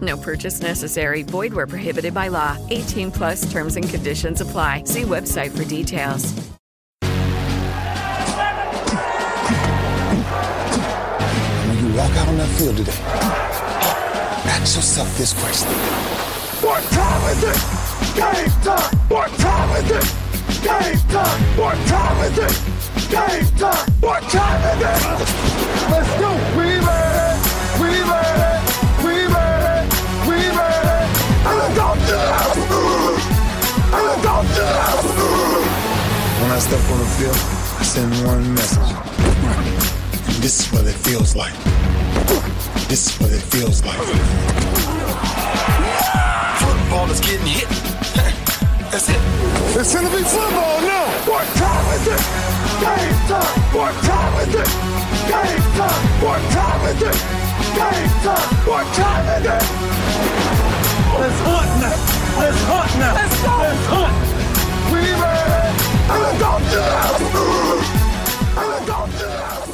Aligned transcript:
No 0.00 0.16
purchase 0.16 0.60
necessary. 0.60 1.22
Void 1.22 1.52
where 1.54 1.66
prohibited 1.66 2.12
by 2.12 2.28
law. 2.28 2.56
18 2.70 3.12
plus 3.12 3.50
terms 3.50 3.76
and 3.76 3.88
conditions 3.88 4.40
apply. 4.40 4.82
See 4.84 5.02
website 5.02 5.56
for 5.56 5.64
details. 5.64 6.32
When 11.66 11.78
you 11.78 11.96
walk 11.96 12.10
out 12.12 12.28
on 12.28 12.36
that 12.38 12.48
field 12.58 12.76
today, 12.76 12.92
ask 14.50 14.76
yourself 14.76 15.16
this 15.16 15.32
question. 15.32 15.70
What 16.62 16.82
time 16.84 17.30
is 17.30 17.42
it? 17.44 17.56
Game 18.16 18.50
time! 18.62 18.96
What 19.08 19.30
time 19.38 19.84
is 19.84 19.90
it? 19.90 20.04
Game 20.62 20.98
time! 21.10 21.40
What 21.58 21.76
time 21.86 22.24
is 22.24 22.38
it? 22.38 22.54
Game 23.10 23.46
time! 23.58 23.90
What 24.00 24.22
time 24.22 24.60
is 24.72 24.82
it? 24.82 25.00
Let's 25.90 26.20
go! 26.20 26.25
I 36.56 36.58
step 36.58 36.80
on 36.88 36.98
the 36.98 37.04
field, 37.20 37.36
I 37.76 37.82
send 37.84 38.08
one 38.24 38.54
message. 38.54 38.88
This 40.40 40.64
is 40.64 40.72
what 40.72 40.86
it 40.86 40.96
feels 41.04 41.36
like. 41.36 41.52
This 42.88 43.12
is 43.12 43.20
what 43.20 43.30
it 43.30 43.44
feels 43.52 43.84
like. 43.84 44.00
Football 46.56 47.10
is 47.12 47.20
getting 47.20 47.44
hit. 47.44 47.68
That's 48.88 49.04
it. 49.12 49.20
It's 49.76 49.92
gonna 49.92 50.08
be 50.08 50.24
football 50.24 50.80
now. 50.80 51.04
What 51.28 51.44
time 51.60 51.86
is 51.92 52.08
it? 52.08 52.24
Game 52.80 53.20
time. 53.28 53.52
What 53.76 53.92
time 54.08 54.48
is 54.48 54.54
it? 54.56 54.70
Game 55.28 55.60
time. 55.76 56.02
What 56.24 56.40
time 56.56 56.82
is 56.88 57.02
it? 57.04 57.20
Game 57.76 58.12
time. 58.24 58.48
What 58.64 58.86
time 58.96 59.28
is 59.36 59.44
it? 59.44 59.60
Let's 61.20 61.40
hunt 61.44 61.68
now. 61.84 62.00
Let's 62.40 62.60
hunt 62.64 62.92
now. 62.96 63.12
Let's 63.12 63.36
go. 63.44 63.52
Let's 63.60 63.86
hunt. 63.92 64.16
We 64.88 65.04
made 65.04 65.55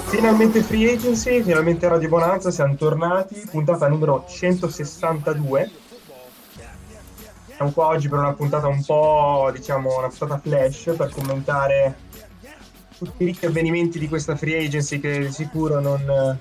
Finalmente 0.09 0.63
Free 0.63 0.93
Agency, 0.93 1.43
finalmente 1.43 1.89
Radio 1.89 2.09
Bonanza, 2.09 2.51
siamo 2.51 2.75
tornati, 2.77 3.47
puntata 3.51 3.89
numero 3.89 4.25
162. 4.29 5.71
Siamo 7.57 7.71
qua 7.73 7.87
oggi 7.87 8.09
per 8.09 8.19
una 8.19 8.35
puntata 8.35 8.67
un 8.67 8.85
po', 8.85 9.51
diciamo, 9.53 9.99
una 9.99 10.09
puntata 10.09 10.39
flash 10.39 10.95
per 10.97 11.11
commentare 11.11 11.97
tutti 12.99 13.23
i 13.23 13.27
ricchi 13.27 13.47
avvenimenti 13.47 13.99
di 13.99 14.09
questa 14.09 14.37
Free 14.37 14.65
Agency 14.65 15.01
che 15.01 15.19
di 15.19 15.33
sicuro 15.33 15.81
non, 15.81 16.05
non 16.05 16.39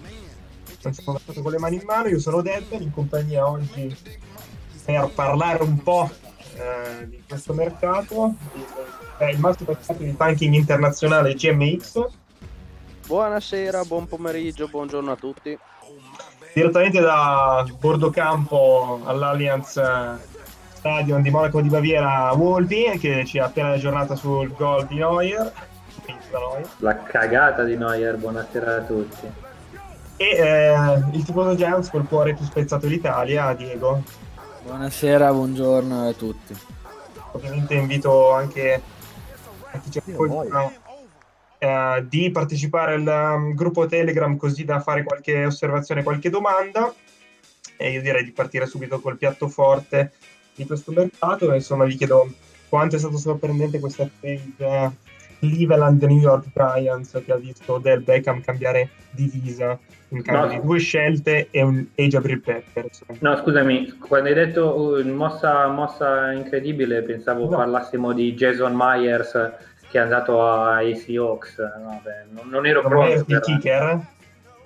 ci 0.79 0.87
hanno 0.87 1.13
lasciato 1.13 1.41
con 1.41 1.51
le 1.51 1.59
mani 1.59 1.75
in 1.77 1.83
mano. 1.85 2.07
Io 2.07 2.19
sono 2.19 2.41
Debber, 2.41 2.81
in 2.81 2.91
compagnia 2.91 3.47
oggi 3.47 3.95
per 4.83 5.11
parlare 5.13 5.63
un 5.63 5.81
po' 5.81 6.09
eh, 6.55 7.07
di 7.07 7.23
questo 7.27 7.53
mercato, 7.53 8.35
è 9.21 9.29
il 9.29 9.39
massimo 9.39 9.71
esperto 9.71 10.03
di 10.03 10.17
tanking 10.17 10.55
internazionale 10.55 11.35
GMX. 11.35 12.05
Buonasera, 13.05 13.83
buon 13.83 14.07
pomeriggio, 14.07 14.67
buongiorno 14.67 15.11
a 15.11 15.15
tutti. 15.15 15.57
direttamente 16.53 16.99
da 16.99 17.63
Bordocampo 17.79 19.01
all'Allianz 19.05 19.77
eh, 19.77 20.17
Stadion 20.73 21.21
di 21.21 21.29
Monaco 21.29 21.61
di 21.61 21.69
Baviera 21.69 22.31
Wolby 22.33 22.97
che 22.97 23.23
ci 23.25 23.37
ha 23.37 23.45
appena 23.45 23.69
aggiornata 23.69 24.15
sul 24.15 24.51
gol 24.55 24.87
di 24.87 24.95
Neuer. 24.95 25.53
La 26.77 27.03
cagata 27.03 27.63
di 27.63 27.77
Neuer, 27.77 28.17
buonasera 28.17 28.75
a 28.75 28.81
tutti. 28.81 29.31
e 30.17 30.25
eh, 30.25 31.03
il 31.13 31.23
tifoso 31.23 31.55
Giants 31.55 31.89
col 31.91 32.07
cuore 32.07 32.33
più 32.33 32.45
spezzato 32.45 32.87
d'Italia 32.87 33.53
Diego 33.53 34.01
Buonasera, 34.63 35.31
buongiorno 35.31 36.07
a 36.07 36.13
tutti. 36.13 36.57
ovviamente 37.33 37.75
invito 37.75 38.31
anche 38.31 38.81
a 39.71 39.79
chi 39.79 39.97
ascolta 39.97 40.71
eh, 41.57 42.05
di 42.07 42.31
partecipare 42.31 42.95
al 42.95 43.35
um, 43.35 43.53
gruppo 43.53 43.85
Telegram 43.85 44.35
così 44.35 44.63
da 44.65 44.79
fare 44.79 45.03
qualche 45.03 45.45
osservazione, 45.45 46.03
qualche 46.03 46.29
domanda. 46.29 46.93
E 47.77 47.91
io 47.91 48.01
direi 48.01 48.23
di 48.23 48.31
partire 48.31 48.65
subito 48.65 48.99
col 48.99 49.17
piatto 49.17 49.47
forte 49.47 50.13
di 50.55 50.65
questo 50.65 50.91
mercato. 50.91 51.53
Insomma 51.53 51.85
vi 51.85 51.95
chiedo 51.95 52.33
quanto 52.67 52.95
è 52.95 52.99
stato 52.99 53.17
sorprendente 53.17 53.79
questa 53.79 54.09
eh, 54.21 54.41
Cleveland 55.41 56.01
New 56.03 56.19
York 56.19 56.45
Giants 56.55 57.21
che 57.25 57.31
ha 57.31 57.35
visto 57.35 57.79
Del 57.79 58.01
Beckham 58.01 58.41
cambiare 58.41 58.89
divisa 59.11 59.77
in 60.09 60.21
cambio 60.21 60.45
No. 60.45 60.61
di 60.61 60.65
due 60.67 60.79
scelte 60.79 61.47
e 61.51 61.61
un 61.63 61.85
e 61.95 62.07
Jabril 62.07 62.39
Pepper 62.41 62.85
insomma. 62.85 63.17
No, 63.21 63.37
scusami, 63.41 63.97
quando 63.97 64.29
hai 64.29 64.35
detto 64.35 64.73
uh, 64.79 65.07
mossa, 65.13 65.67
mossa 65.67 66.31
incredibile, 66.31 67.01
pensavo 67.01 67.49
No. 67.49 67.57
parlassimo 67.57 68.13
di 68.13 68.33
Jason 68.33 68.73
Myers 68.75 69.31
che 69.89 69.97
è 69.97 70.01
andato 70.01 70.41
ai 70.47 70.95
Seahawks. 70.95 71.57
Vabbè, 71.57 72.25
non, 72.29 72.47
non 72.49 72.65
ero 72.65 72.81
pronto. 72.81 73.11
il 73.11 73.25
per- 73.25 73.39
kicker 73.41 73.99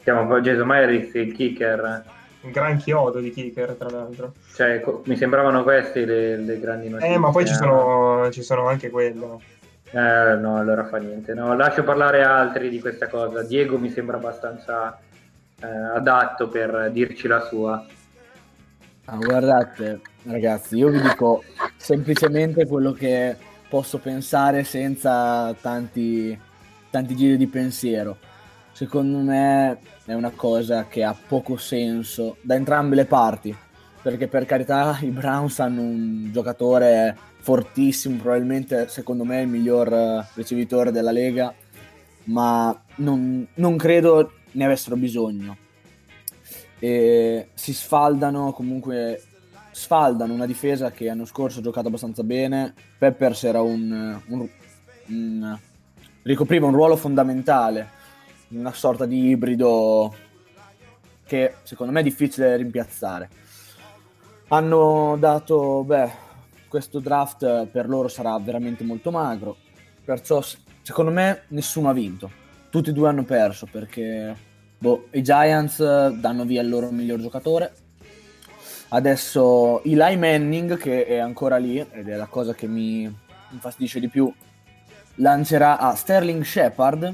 Chiamo 0.03 0.39
Jason 0.39 0.67
Myers 0.67 1.13
il 1.15 1.31
kicker. 1.33 2.03
un 2.41 2.51
gran 2.51 2.77
chiodo 2.77 3.19
di 3.19 3.31
kicker 3.31 3.71
tra 3.73 3.89
l'altro 3.89 4.33
Cioè, 4.53 4.79
co- 4.81 5.01
mi 5.05 5.15
sembravano 5.17 5.63
queste 5.63 6.05
le, 6.05 6.37
le 6.37 6.59
grandi 6.59 6.89
notizie. 6.89 7.15
eh 7.15 7.17
ma 7.17 7.31
poi 7.31 7.47
ci 7.47 7.55
sono, 7.55 8.29
ci 8.31 8.43
sono 8.43 8.67
anche 8.67 8.91
quello 8.91 9.41
Eh, 9.95 10.35
no, 10.35 10.57
allora 10.57 10.85
fa 10.87 10.97
niente. 10.97 11.33
No, 11.33 11.55
lascio 11.55 11.85
parlare 11.85 12.21
altri 12.21 12.67
di 12.67 12.81
questa 12.81 13.07
cosa. 13.07 13.43
Diego 13.43 13.77
mi 13.77 13.89
sembra 13.89 14.17
abbastanza 14.17 14.99
eh, 15.61 15.65
adatto 15.65 16.49
per 16.49 16.91
dirci 16.91 17.29
la 17.29 17.39
sua. 17.39 17.85
Ah, 19.05 19.15
guardate, 19.15 20.01
ragazzi, 20.23 20.75
io 20.75 20.89
vi 20.89 20.99
dico 20.99 21.43
semplicemente 21.77 22.67
quello 22.67 22.91
che 22.91 23.37
posso 23.69 23.99
pensare 23.99 24.65
senza 24.65 25.53
tanti, 25.61 26.37
tanti 26.89 27.15
giri 27.15 27.37
di 27.37 27.47
pensiero. 27.47 28.17
Secondo 28.73 29.19
me 29.19 29.79
è 30.03 30.13
una 30.13 30.31
cosa 30.35 30.87
che 30.89 31.05
ha 31.05 31.15
poco 31.15 31.55
senso 31.55 32.35
da 32.41 32.55
entrambe 32.55 32.95
le 32.95 33.05
parti, 33.05 33.55
perché 34.05 34.27
per 34.27 34.45
carità 34.45 34.99
i 35.01 35.09
Browns 35.09 35.57
hanno 35.57 35.81
un 35.81 36.29
giocatore 36.31 37.17
fortissimo, 37.39 38.21
probabilmente 38.21 38.87
secondo 38.87 39.23
me 39.23 39.41
il 39.41 39.47
miglior 39.47 39.91
eh, 39.91 40.27
ricevitore 40.35 40.91
della 40.91 41.09
Lega, 41.09 41.51
ma 42.25 42.83
non, 42.97 43.47
non 43.55 43.77
credo 43.77 44.31
ne 44.51 44.63
avessero 44.63 44.95
bisogno. 44.95 45.57
E 46.77 47.47
si 47.55 47.73
sfaldano 47.73 48.51
comunque 48.51 49.23
sfaldano 49.71 50.33
una 50.33 50.45
difesa 50.45 50.91
che 50.91 51.05
l'anno 51.05 51.25
scorso 51.25 51.57
ha 51.57 51.63
giocato 51.63 51.87
abbastanza 51.87 52.21
bene 52.21 52.75
Peppers 52.99 53.41
un, 53.53 54.21
un- 54.27 54.49
un- 55.07 55.59
ricopriva 56.21 56.67
un 56.67 56.73
ruolo 56.73 56.95
fondamentale 56.95 57.89
una 58.49 58.71
sorta 58.71 59.07
di 59.07 59.29
ibrido 59.29 60.15
che 61.25 61.55
secondo 61.63 61.91
me 61.91 62.01
è 62.01 62.03
difficile 62.03 62.55
rimpiazzare 62.55 63.29
hanno 64.49 65.15
dato 65.19 65.83
beh 65.83 66.23
questo 66.67 66.99
draft 66.99 67.67
per 67.67 67.87
loro 67.87 68.07
sarà 68.07 68.37
veramente 68.39 68.83
molto 68.83 69.11
magro 69.11 69.57
perciò 70.03 70.43
secondo 70.81 71.11
me 71.11 71.43
nessuno 71.49 71.89
ha 71.89 71.93
vinto 71.93 72.29
tutti 72.69 72.89
e 72.89 72.93
due 72.93 73.09
hanno 73.09 73.23
perso 73.23 73.67
perché 73.71 74.35
boh, 74.77 75.07
i 75.11 75.23
Giants 75.23 76.09
danno 76.09 76.45
via 76.45 76.61
il 76.61 76.69
loro 76.69 76.91
miglior 76.91 77.19
giocatore. 77.19 77.73
Adesso 78.89 79.83
Eli 79.83 80.15
Manning, 80.15 80.77
che 80.77 81.05
è 81.05 81.17
ancora 81.17 81.57
lì, 81.57 81.79
ed 81.79 82.07
è 82.07 82.15
la 82.15 82.27
cosa 82.27 82.53
che 82.53 82.67
mi 82.67 83.11
infastidisce 83.49 83.99
di 83.99 84.09
più, 84.09 84.31
lancerà 85.15 85.79
a 85.79 85.95
Sterling 85.95 86.43
Shepard. 86.43 87.13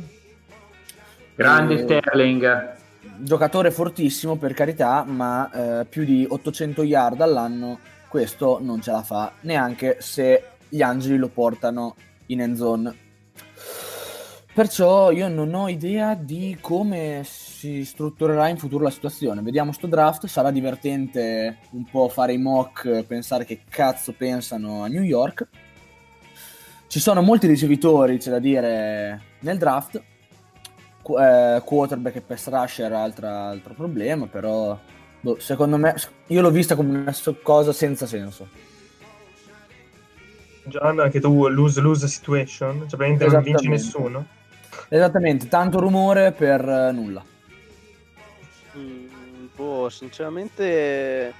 Grande 1.35 1.75
Eh, 1.75 1.77
Sterling. 1.77 2.79
Giocatore 3.17 3.71
fortissimo 3.71 4.35
per 4.35 4.53
carità, 4.53 5.03
ma 5.03 5.79
eh, 5.81 5.85
più 5.85 6.03
di 6.03 6.25
800 6.27 6.83
yard 6.83 7.21
all'anno 7.21 7.79
questo 8.07 8.59
non 8.61 8.81
ce 8.81 8.91
la 8.91 9.01
fa, 9.01 9.33
neanche 9.41 9.97
se 9.99 10.43
gli 10.67 10.81
angeli 10.81 11.17
lo 11.17 11.29
portano 11.29 11.95
in 12.27 12.41
end 12.41 12.57
zone. 12.57 12.95
Perciò 14.53 15.11
io 15.11 15.29
non 15.29 15.53
ho 15.53 15.69
idea 15.69 16.13
di 16.13 16.57
come 16.59 17.21
si 17.23 17.85
strutturerà 17.85 18.49
in 18.49 18.57
futuro 18.57 18.83
la 18.83 18.89
situazione. 18.89 19.41
Vediamo 19.41 19.71
sto 19.71 19.87
draft, 19.87 20.27
sarà 20.27 20.51
divertente 20.51 21.59
un 21.71 21.85
po' 21.85 22.09
fare 22.09 22.33
i 22.33 22.37
mock, 22.37 23.03
pensare 23.03 23.45
che 23.45 23.61
cazzo 23.69 24.11
pensano 24.11 24.83
a 24.83 24.87
New 24.87 25.03
York. 25.03 25.47
Ci 26.87 26.99
sono 26.99 27.21
molti 27.21 27.47
ricevitori, 27.47 28.17
c'è 28.17 28.29
da 28.29 28.39
dire, 28.39 29.21
nel 29.39 29.57
draft. 29.57 30.03
Eh, 31.03 31.61
quarterback 31.65 32.15
e 32.17 32.21
pass 32.21 32.47
rusher, 32.47 32.93
altra- 32.93 33.47
altro 33.47 33.73
problema, 33.73 34.27
però 34.27 34.77
boh, 35.19 35.39
secondo 35.39 35.77
me 35.77 35.95
io 36.27 36.41
l'ho 36.41 36.51
vista 36.51 36.75
come 36.75 36.97
una 36.99 37.15
cosa 37.41 37.73
senza 37.73 38.05
senso. 38.05 38.47
Gian, 40.65 40.99
anche 40.99 41.19
tu 41.19 41.47
lose-lose 41.47 42.07
situation, 42.07 42.87
cioè 42.87 42.97
praticamente 42.97 43.25
non 43.25 43.43
vince 43.43 43.49
Esattamente. 43.49 43.83
nessuno. 43.83 44.25
Esattamente, 44.89 45.47
tanto 45.47 45.79
rumore 45.79 46.31
per 46.31 46.61
eh, 46.67 46.91
nulla. 46.91 47.23
Mm, 48.77 49.47
boh, 49.55 49.89
sinceramente, 49.89 51.33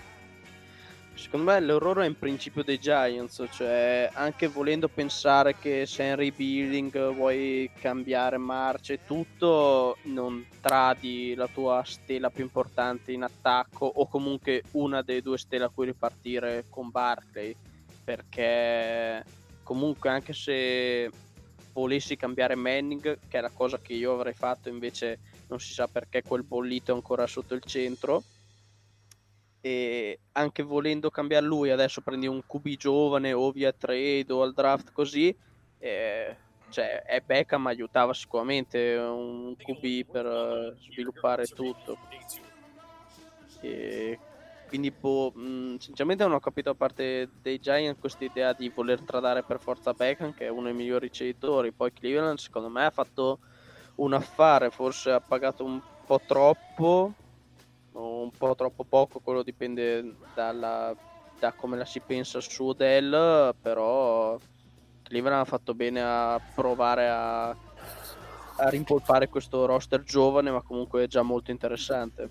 secondo 1.22 1.52
me 1.52 1.60
l'errore 1.60 2.04
è 2.04 2.08
in 2.08 2.18
principio 2.18 2.64
dei 2.64 2.80
Giants, 2.80 3.46
cioè 3.52 4.10
anche 4.14 4.48
volendo 4.48 4.88
pensare 4.88 5.56
che 5.56 5.86
sei 5.86 6.10
in 6.10 6.16
rebuilding, 6.16 7.14
vuoi 7.14 7.70
cambiare 7.80 8.38
marce 8.38 8.94
e 8.94 9.00
tutto, 9.06 9.98
non 10.04 10.46
tradi 10.60 11.36
la 11.36 11.48
tua 11.48 11.84
stella 11.86 12.32
più 12.32 12.44
importante 12.44 13.12
in 13.12 13.22
attacco 13.22 13.86
o 13.86 14.08
comunque 14.08 14.64
una 14.72 15.04
delle 15.04 15.22
due 15.22 15.38
stelle 15.38 15.66
a 15.66 15.70
cui 15.70 15.86
ripartire 15.86 16.66
con 16.70 16.90
Barclay, 16.90 17.56
perché 18.04 19.24
comunque 19.62 20.10
anche 20.10 20.34
se 20.34 21.10
volessi 21.72 22.18
cambiare 22.18 22.56
Manning, 22.56 23.20
che 23.30 23.38
è 23.38 23.42
la 23.42 23.52
cosa 23.54 23.80
che 23.80 23.94
io 23.94 24.14
avrei 24.14 24.34
fatto 24.34 24.70
invece 24.70 25.20
non 25.50 25.60
si 25.60 25.72
sa 25.72 25.88
perché 25.88 26.24
quel 26.24 26.44
bollito 26.44 26.92
è 26.92 26.96
ancora 26.96 27.28
sotto 27.28 27.54
il 27.54 27.62
centro. 27.64 28.24
E 29.63 30.22
anche 30.34 30.63
volendo 30.63 31.10
cambiare 31.12 31.46
lui, 31.46 31.69
adesso 31.69 32.02
prendi 32.02 32.28
un 32.28 32.42
QB 32.46 32.75
giovane 32.78 33.31
o 33.34 33.52
via 33.52 33.72
trade 33.74 34.25
o 34.34 34.42
al 34.42 34.54
draft 34.54 34.92
così. 34.92 35.36
eh, 35.78 36.38
cioè, 36.68 37.04
e 37.08 37.22
Beckham 37.22 37.68
aiutava 37.68 38.13
sicuramente 38.13 38.96
un 38.96 39.56
QB 39.58 40.06
per 40.10 40.25
eh, 40.25 40.75
sviluppare 40.80 41.48
tutto. 41.50 42.00
E 43.60 44.22
quindi, 44.66 44.92
boh, 44.92 45.31
mh, 45.34 45.75
sinceramente 45.78 46.24
non 46.24 46.34
ho 46.34 46.40
capito 46.40 46.69
a 46.72 46.75
parte 46.75 47.30
dei 47.42 47.60
Giants 47.60 48.00
questa 48.00 48.24
idea 48.24 48.54
di 48.54 48.69
voler 48.69 49.04
tradare 49.04 49.44
per 49.44 49.60
forza 49.60 49.94
Beckham, 49.94 50.34
che 50.34 50.46
è 50.46 50.50
uno 50.50 50.63
dei 50.63 50.74
migliori 50.74 51.06
ricevitori. 51.08 51.74
Poi 51.74 51.92
Cleveland, 51.92 52.38
secondo 52.38 52.69
me, 52.69 52.86
ha 52.86 52.90
fatto 52.92 53.40
un 53.96 54.13
affare, 54.13 54.72
forse 54.72 55.12
ha 55.12 55.19
pagato 55.22 55.66
un 55.66 55.81
po' 56.06 56.22
troppo 56.25 57.16
un 57.94 58.32
po' 58.38 58.56
troppo 58.56 58.84
poco, 58.84 59.20
quello 59.20 59.44
dipende 59.44 60.16
dalla, 60.34 60.96
da 61.40 61.52
come 61.54 61.78
la 61.78 61.86
si 61.86 62.00
pensa 62.00 62.40
su 62.40 62.66
Odell, 62.66 63.54
però 63.62 64.38
Cleveland 65.04 65.42
ha 65.42 65.46
fatto 65.46 65.74
bene 65.74 66.02
a 66.02 66.40
provare 66.56 67.10
a, 67.10 67.50
a 67.50 68.70
rimpolpare 68.70 69.28
questo 69.28 69.66
roster 69.66 70.04
giovane, 70.04 70.52
ma 70.52 70.62
comunque 70.62 71.08
già 71.08 71.22
molto 71.22 71.52
interessante. 71.52 72.30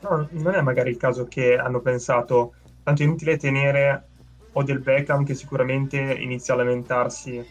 No, 0.00 0.26
non 0.30 0.54
è 0.54 0.60
magari 0.60 0.90
il 0.90 0.96
caso 0.96 1.26
che 1.26 1.56
hanno 1.56 1.80
pensato 1.80 2.54
tanto 2.82 3.02
è 3.02 3.04
inutile 3.04 3.36
tenere 3.36 4.08
Odell 4.52 4.82
Beckham 4.82 5.24
che 5.24 5.34
sicuramente 5.34 5.98
inizia 5.98 6.54
a 6.54 6.56
lamentarsi 6.58 7.44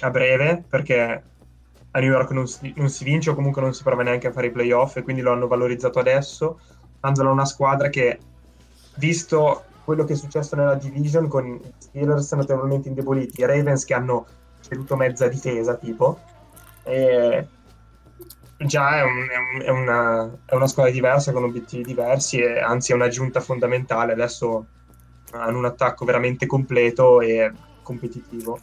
a 0.00 0.10
breve 0.10 0.62
perché 0.68 1.22
a 1.92 2.00
New 2.00 2.10
York 2.10 2.30
non 2.30 2.46
si, 2.46 2.72
non 2.76 2.88
si 2.88 3.04
vince 3.04 3.30
o 3.30 3.34
comunque 3.34 3.62
non 3.62 3.74
si 3.74 3.82
prova 3.82 4.02
neanche 4.02 4.28
a 4.28 4.32
fare 4.32 4.46
i 4.48 4.50
playoff 4.52 4.96
e 4.96 5.02
quindi 5.02 5.22
lo 5.22 5.32
hanno 5.32 5.46
valorizzato 5.46 5.98
adesso 5.98 6.60
dandolo 7.00 7.30
a 7.30 7.32
una 7.32 7.44
squadra 7.44 7.88
che 7.88 8.18
visto 8.96 9.64
quello 9.84 10.04
che 10.04 10.12
è 10.12 10.16
successo 10.16 10.54
nella 10.56 10.74
division 10.74 11.26
con 11.26 11.46
i 11.46 11.60
Steelers 11.78 12.32
notevolmente 12.32 12.88
indeboliti 12.88 13.40
i 13.40 13.46
Ravens 13.46 13.84
che 13.84 13.94
hanno 13.94 14.26
ceduto 14.60 14.94
mezza 14.96 15.26
difesa 15.26 15.74
tipo 15.76 16.20
e 16.84 17.46
già 18.66 18.98
è 18.98 19.02
un- 19.02 19.62
è 19.62 19.70
una, 19.70 20.30
è 20.44 20.54
una 20.54 20.66
squadra 20.66 20.92
diversa 20.92 21.32
con 21.32 21.44
obiettivi 21.44 21.82
diversi 21.82 22.40
e 22.40 22.60
anzi 22.60 22.92
è 22.92 22.94
un'aggiunta 22.94 23.40
fondamentale. 23.40 24.12
Adesso 24.12 24.66
hanno 25.32 25.58
un 25.58 25.64
attacco 25.64 26.04
veramente 26.04 26.46
completo 26.46 27.20
e 27.20 27.52
competitivo. 27.82 28.58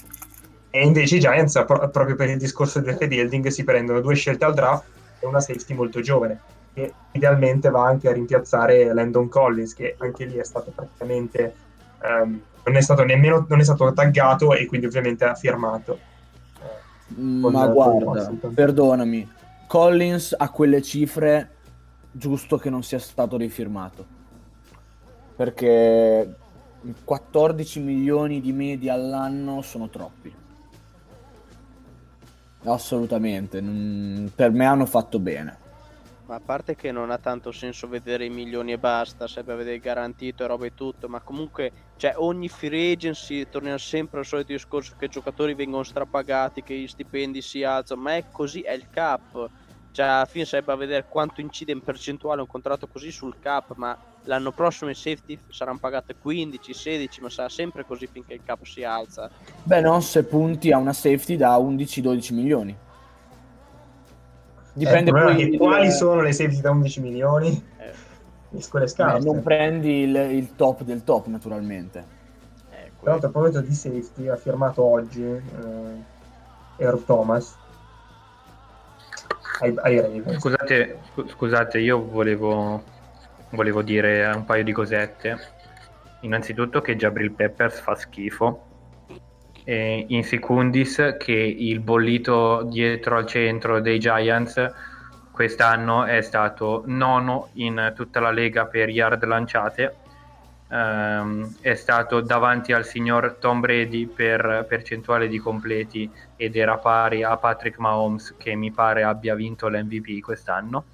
E 0.78 0.86
invece 0.86 1.16
i 1.16 1.20
Giants, 1.20 1.64
pro- 1.66 1.90
proprio 1.90 2.16
per 2.16 2.30
il 2.30 2.38
discorso 2.38 2.80
del 2.80 2.94
rebuilding, 2.94 3.48
si 3.48 3.64
prendono 3.64 4.00
due 4.00 4.14
scelte 4.14 4.46
al 4.46 4.54
draft 4.54 4.84
e 5.20 5.26
una 5.26 5.40
safety 5.40 5.74
molto 5.74 6.02
giovane, 6.02 6.40
che 6.72 6.94
idealmente 7.14 7.72
va 7.72 7.84
anche 7.88 8.08
a 8.08 8.14
rimpiazzare 8.14 8.94
Landon 8.94 9.28
Collins, 9.28 9.74
che 9.74 9.96
anche 9.98 10.26
lì 10.26 10.36
è 10.36 10.44
stato 10.44 10.70
praticamente... 10.70 11.56
ehm, 12.04 12.42
non 12.64 12.76
è 12.76 12.82
stato 12.82 13.04
nemmeno 13.04 13.46
non 13.48 13.60
è 13.60 13.64
stato 13.64 13.92
taggato 13.94 14.54
e 14.54 14.68
quindi 14.68 14.86
ovviamente 14.86 15.26
ha 15.26 15.34
firmato. 15.34 15.98
Con- 17.08 17.52
Ma 17.52 17.66
guarda, 17.68 18.32
perdonami, 18.54 19.28
Collins 19.66 20.36
a 20.38 20.50
quelle 20.52 20.84
cifre 20.84 21.56
giusto 22.12 22.58
che 22.58 22.70
non 22.70 22.84
sia 22.84 23.00
stato 23.00 23.36
rifirmato. 23.36 24.06
Perché 25.36 26.36
14 27.04 27.80
milioni 27.80 28.42
di 28.42 28.52
media 28.52 28.94
all'anno 28.94 29.62
sono 29.64 29.90
troppi. 29.90 30.46
Assolutamente, 32.68 33.62
per 34.36 34.52
me 34.52 34.66
hanno 34.66 34.86
fatto 34.86 35.20
bene. 35.20 35.66
Ma 36.26 36.36
a 36.36 36.42
parte 36.44 36.76
che 36.76 36.92
non 36.92 37.10
ha 37.10 37.18
tanto 37.18 37.54
senso 37.54 37.88
vedere 37.88 38.26
i 38.26 38.30
milioni 38.30 38.74
e 38.74 38.78
basta, 38.78 39.24
a 39.24 39.42
vedere 39.44 39.80
garantito 39.80 40.44
e 40.44 40.48
roba 40.48 40.66
e 40.66 40.74
tutto, 40.74 41.08
ma 41.08 41.22
comunque, 41.22 41.72
cioè, 41.96 42.16
ogni 42.18 42.50
free 42.50 42.92
agency 42.92 43.48
torniamo 43.50 43.78
sempre 43.78 44.20
al 44.20 44.26
solito 44.26 44.52
discorso 44.52 44.96
che 45.00 45.06
i 45.06 45.10
giocatori 45.10 45.54
vengono 45.54 45.84
strapagati, 45.84 46.64
che 46.64 46.78
gli 46.78 46.88
stipendi 46.88 47.42
si 47.42 47.64
alzano, 47.64 48.02
ma 48.02 48.18
è 48.18 48.26
così, 48.30 48.60
è 48.60 48.74
il 48.74 48.90
cap. 48.90 49.50
Cioè, 49.92 50.06
alla 50.06 50.26
fine 50.26 50.44
serve 50.44 50.74
a 50.74 50.76
vedere 50.76 51.06
quanto 51.08 51.40
incide 51.40 51.72
in 51.72 51.82
percentuale 51.82 52.42
un 52.42 52.48
contratto 52.48 52.88
così 52.88 53.10
sul 53.10 53.40
cap, 53.40 53.74
ma 53.76 53.98
l'anno 54.28 54.52
prossimo 54.52 54.90
i 54.90 54.96
safety 54.96 55.40
saranno 55.50 55.80
pagate 55.80 56.16
15, 56.22 56.74
16, 56.74 57.22
ma 57.22 57.30
sarà 57.30 57.50
sempre 57.50 57.86
così 57.86 58.08
finché 58.12 58.34
il 58.34 58.42
cap 58.46 58.64
si 58.64 58.84
alza. 58.84 59.30
Beh, 59.64 59.82
non 59.82 60.02
se 60.02 60.24
punti 60.24 60.72
a 60.72 60.78
una 60.78 60.94
safety 60.94 61.36
da 61.36 61.58
11-12 61.58 62.34
milioni. 62.34 62.76
Dipende 64.74 65.10
Eh, 65.10 65.14
il 65.14 65.20
problema 65.20 65.34
poi 65.36 65.50
il- 65.50 65.58
quali 65.58 65.92
sono 65.92 66.22
le 66.22 66.32
safety 66.34 66.62
da 66.62 66.70
11 66.72 67.00
milioni? 67.02 67.64
Eh, 67.80 67.94
Quelle 68.70 68.88
scarse. 68.88 69.26
non 69.26 69.42
prendi 69.42 70.02
il, 70.04 70.16
il 70.16 70.56
top 70.56 70.84
del 70.84 71.04
top, 71.04 71.26
naturalmente. 71.28 72.06
eh, 72.72 72.92
Tra 73.02 73.12
l'altro, 73.12 73.30
a 73.30 73.32
proposito 73.32 73.62
di 73.62 73.74
safety, 73.74 74.28
ha 74.28 74.36
firmato 74.36 74.84
oggi 74.84 75.24
eh, 75.24 75.44
Earl 76.78 77.04
Thomas 77.06 77.56
ai, 79.62 79.74
ai 79.78 80.00
Ravens. 80.00 80.40
Scusate, 80.40 81.00
scu- 81.12 81.30
scusate, 81.32 81.80
io 81.80 82.04
volevo, 82.06 82.84
volevo 83.52 83.82
dire 83.82 84.26
un 84.34 84.46
paio 84.46 84.64
di 84.64 84.72
cosette. 84.72 85.38
Innanzitutto 86.22 86.82
che 86.82 86.96
Jabril 86.96 87.32
Peppers 87.32 87.80
fa 87.80 87.96
schifo. 87.96 88.64
E 89.64 90.06
in 90.08 90.24
secundis 90.24 91.16
che 91.20 91.34
il 91.34 91.80
bollito 91.82 92.64
dietro 92.64 93.18
al 93.18 93.26
centro 93.26 93.82
dei 93.82 94.00
Giants 94.00 94.74
quest'anno 95.32 96.06
è 96.06 96.22
stato 96.22 96.84
nono 96.86 97.50
in 97.54 97.92
tutta 97.96 98.20
la 98.20 98.32
lega 98.32 98.66
per 98.66 98.90
yard 98.90 99.24
lanciate. 99.26 99.96
Ehm, 100.70 101.56
è 101.62 101.76
stato 101.76 102.22
davanti 102.22 102.74
al 102.74 102.86
signor 102.86 103.38
Tom 103.40 103.60
Brady 103.60 104.06
per 104.06 104.66
percentuale 104.68 105.28
di 105.28 105.38
completi 105.38 106.10
ed 106.36 106.56
era 106.56 106.78
pari 106.78 107.24
a 107.24 107.38
Patrick 107.38 107.78
Mahomes 107.78 108.36
che 108.38 108.56
mi 108.56 108.72
pare 108.72 109.04
abbia 109.04 109.36
vinto 109.36 109.70
l'MVP 109.70 110.20
quest'anno 110.22 110.86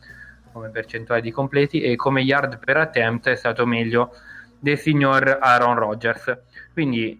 come 0.53 0.69
percentuale 0.69 1.21
di 1.21 1.31
completi 1.31 1.81
e 1.81 1.95
come 1.97 2.21
yard 2.21 2.59
per 2.59 2.77
attempt 2.77 3.27
è 3.27 3.35
stato 3.35 3.65
meglio 3.65 4.11
del 4.59 4.77
signor 4.77 5.39
Aaron 5.41 5.75
Rodgers 5.75 6.37
quindi 6.71 7.19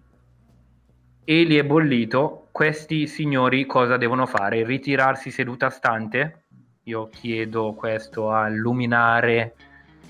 Eli 1.26 1.56
è 1.56 1.64
bollito 1.64 2.48
questi 2.52 3.06
signori 3.06 3.66
cosa 3.66 3.96
devono 3.96 4.26
fare? 4.26 4.64
ritirarsi 4.64 5.30
seduta 5.30 5.68
stante? 5.70 6.44
io 6.84 7.08
chiedo 7.08 7.72
questo 7.72 8.30
al 8.30 8.54
luminare 8.54 9.54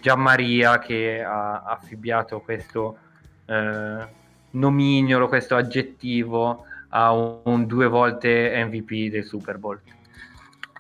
Gianmaria 0.01 0.79
che 0.79 1.23
ha 1.23 1.63
affibbiato 1.63 2.41
questo 2.41 2.99
eh, 3.47 4.07
nomignolo, 4.51 5.29
questo 5.29 5.57
aggettivo 5.57 6.65
a 6.89 7.13
un, 7.13 7.41
un 7.45 7.67
due 7.67 7.87
volte 7.87 8.63
MVP 8.67 9.11
del 9.11 9.25
Super 9.25 9.57
Bowl. 9.59 9.81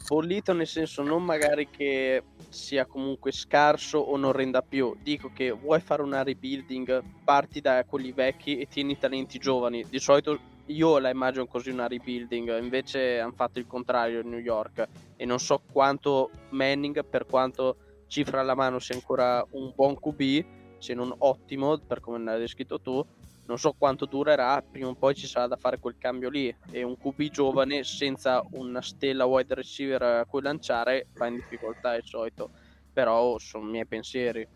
bollito 0.07 0.53
nel 0.53 0.67
senso 0.67 1.03
non 1.03 1.25
magari 1.25 1.69
che 1.71 2.23
sia 2.55 2.87
comunque 2.87 3.33
scarso 3.33 3.99
o 3.99 4.17
non 4.17 4.33
renda 4.33 4.63
più. 4.63 4.97
Dico 5.03 5.31
che 5.35 5.51
vuoi 5.51 5.81
fare 5.81 6.01
una 6.01 6.23
rebuilding, 6.23 7.03
parti 7.25 7.61
da 7.61 7.85
quelli 7.85 8.13
vecchi 8.13 8.59
e 8.59 8.67
tieni 8.67 8.93
i 8.93 8.99
talenti 8.99 9.39
giovani. 9.39 9.85
Di 9.89 9.99
solito 9.99 10.39
io 10.67 10.99
la 10.99 11.11
immagino 11.11 11.47
così 11.47 11.71
una 11.71 11.87
rebuilding, 11.87 12.59
invece 12.59 13.21
hanno 13.21 13.33
fatto 13.33 13.59
il 13.59 13.67
contrario 13.67 14.21
in 14.21 14.31
New 14.31 14.39
York 14.39 14.89
e 15.17 15.25
non 15.27 15.39
so 15.39 15.61
quanto 15.71 16.31
Manning, 16.51 17.05
per 17.05 17.27
quanto 17.27 17.77
cifra 18.07 18.41
alla 18.41 18.55
mano 18.55 18.79
sia 18.79 18.95
ancora 18.95 19.45
un 19.51 19.73
buon 19.75 19.99
QB, 19.99 20.45
se 20.79 20.95
non 20.95 21.13
ottimo 21.19 21.77
per 21.79 22.01
come 22.01 22.19
l'hai 22.19 22.39
descritto 22.39 22.81
tu, 22.81 23.05
non 23.47 23.59
so 23.59 23.75
quanto 23.77 24.07
durerà, 24.07 24.63
prima 24.63 24.89
o 24.89 24.95
poi 24.95 25.15
ci 25.15 25.27
sarà 25.27 25.47
da 25.47 25.57
fare 25.57 25.79
quel 25.79 25.97
cambio 25.99 26.31
lì 26.31 26.55
e 26.71 26.83
un 26.83 26.97
QB 26.97 27.23
giovane 27.31 27.85
senza 27.85 28.43
una 28.53 28.81
stella 28.81 29.27
wide 29.27 29.55
receiver 29.55 30.03
a 30.03 30.25
cui 30.25 30.41
lanciare 30.43 31.09
va 31.15 31.27
in 31.27 31.37
difficoltà 31.37 31.95
di 31.95 32.03
solito, 32.05 32.51
però 32.93 33.39
sono 33.39 33.69
i 33.69 33.71
miei 33.71 33.87
pensieri. 33.87 34.47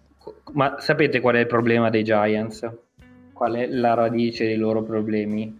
Ma 0.53 0.81
sapete 0.81 1.21
qual 1.21 1.37
è 1.37 1.41
il 1.41 1.47
problema 1.47 1.91
dei 1.91 2.03
Giants? 2.05 2.71
Qual 3.33 3.55
è 3.55 3.67
la 3.67 3.95
radice 3.95 4.45
dei 4.47 4.57
loro 4.57 4.83
problemi? 4.83 5.59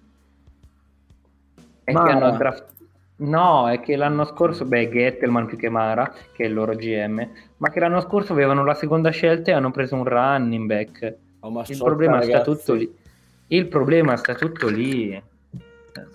È 1.85 1.93
Mara. 1.93 2.07
che 2.07 2.13
hanno 2.13 2.37
draft- 2.37 2.77
No, 3.19 3.69
è 3.69 3.81
che 3.81 3.97
l'anno 3.97 4.25
scorso, 4.25 4.65
beh, 4.65 4.91
Gettelman 4.91 5.47
più 5.47 5.57
che 5.57 5.69
Mara, 5.69 6.09
che 6.33 6.45
è 6.45 6.47
il 6.47 6.55
loro 6.55 6.75
GM, 6.75 7.29
ma 7.57 7.71
che 7.71 7.81
l'anno 7.81 8.01
scorso 8.01 8.33
avevano 8.33 8.65
la 8.65 8.75
seconda 8.75 9.11
scelta 9.11 9.51
e 9.51 9.55
hanno 9.55 9.73
preso 9.73 9.97
un 9.97 10.05
running 10.05 10.67
back. 10.67 11.17
Oh, 11.41 11.51
ma 11.51 11.63
Il 11.63 11.75
sotto, 11.75 11.85
problema 11.85 12.21
sta 12.21 12.31
ragazzi. 12.33 12.51
tutto 12.51 12.75
lì. 12.75 12.97
Il 13.49 13.67
problema 13.67 14.17
sta 14.17 14.35
tutto 14.35 14.69
lì. 14.69 15.21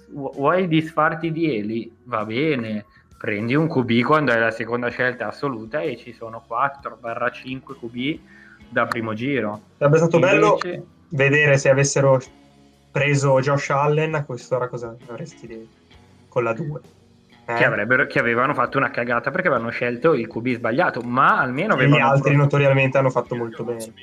Vu- 0.09 0.33
Vuoi 0.35 0.67
disfarti 0.67 1.31
di 1.31 1.55
Eli? 1.57 1.91
Va 2.03 2.25
bene. 2.25 2.85
Prendi 3.17 3.55
un 3.55 3.67
QB 3.67 4.01
quando 4.01 4.31
hai 4.31 4.39
la 4.39 4.51
seconda 4.51 4.89
scelta 4.89 5.27
assoluta 5.27 5.81
e 5.81 5.97
ci 5.97 6.13
sono 6.13 6.43
4-5 6.47 7.59
QB 7.79 8.19
da 8.69 8.85
primo 8.85 9.13
giro. 9.13 9.61
Sarebbe 9.77 9.97
stato 9.97 10.19
bello 10.19 10.57
Invece- 10.63 10.85
vedere 11.09 11.57
se 11.57 11.69
avessero 11.69 12.21
preso 12.91 13.39
Josh 13.39 13.69
Allen 13.71 14.13
a 14.15 14.23
quest'ora 14.23 14.67
cosa 14.67 14.95
avresti 15.07 15.47
detto 15.47 15.75
con 16.27 16.43
la 16.43 16.53
2. 16.53 16.81
Eh? 17.45 17.53
Che, 17.55 18.07
che 18.07 18.19
avevano 18.19 18.53
fatto 18.53 18.77
una 18.77 18.89
cagata 18.91 19.31
perché 19.31 19.47
avevano 19.47 19.69
scelto 19.69 20.13
il 20.13 20.27
QB 20.27 20.55
sbagliato, 20.55 21.01
ma 21.01 21.39
almeno 21.39 21.73
E 21.73 21.77
gli 21.77 21.91
avevano 21.91 22.11
altri 22.11 22.35
notoriamente 22.35 22.97
hanno 22.97 23.09
fatto 23.09 23.35
molto 23.35 23.63
bene. 23.63 23.93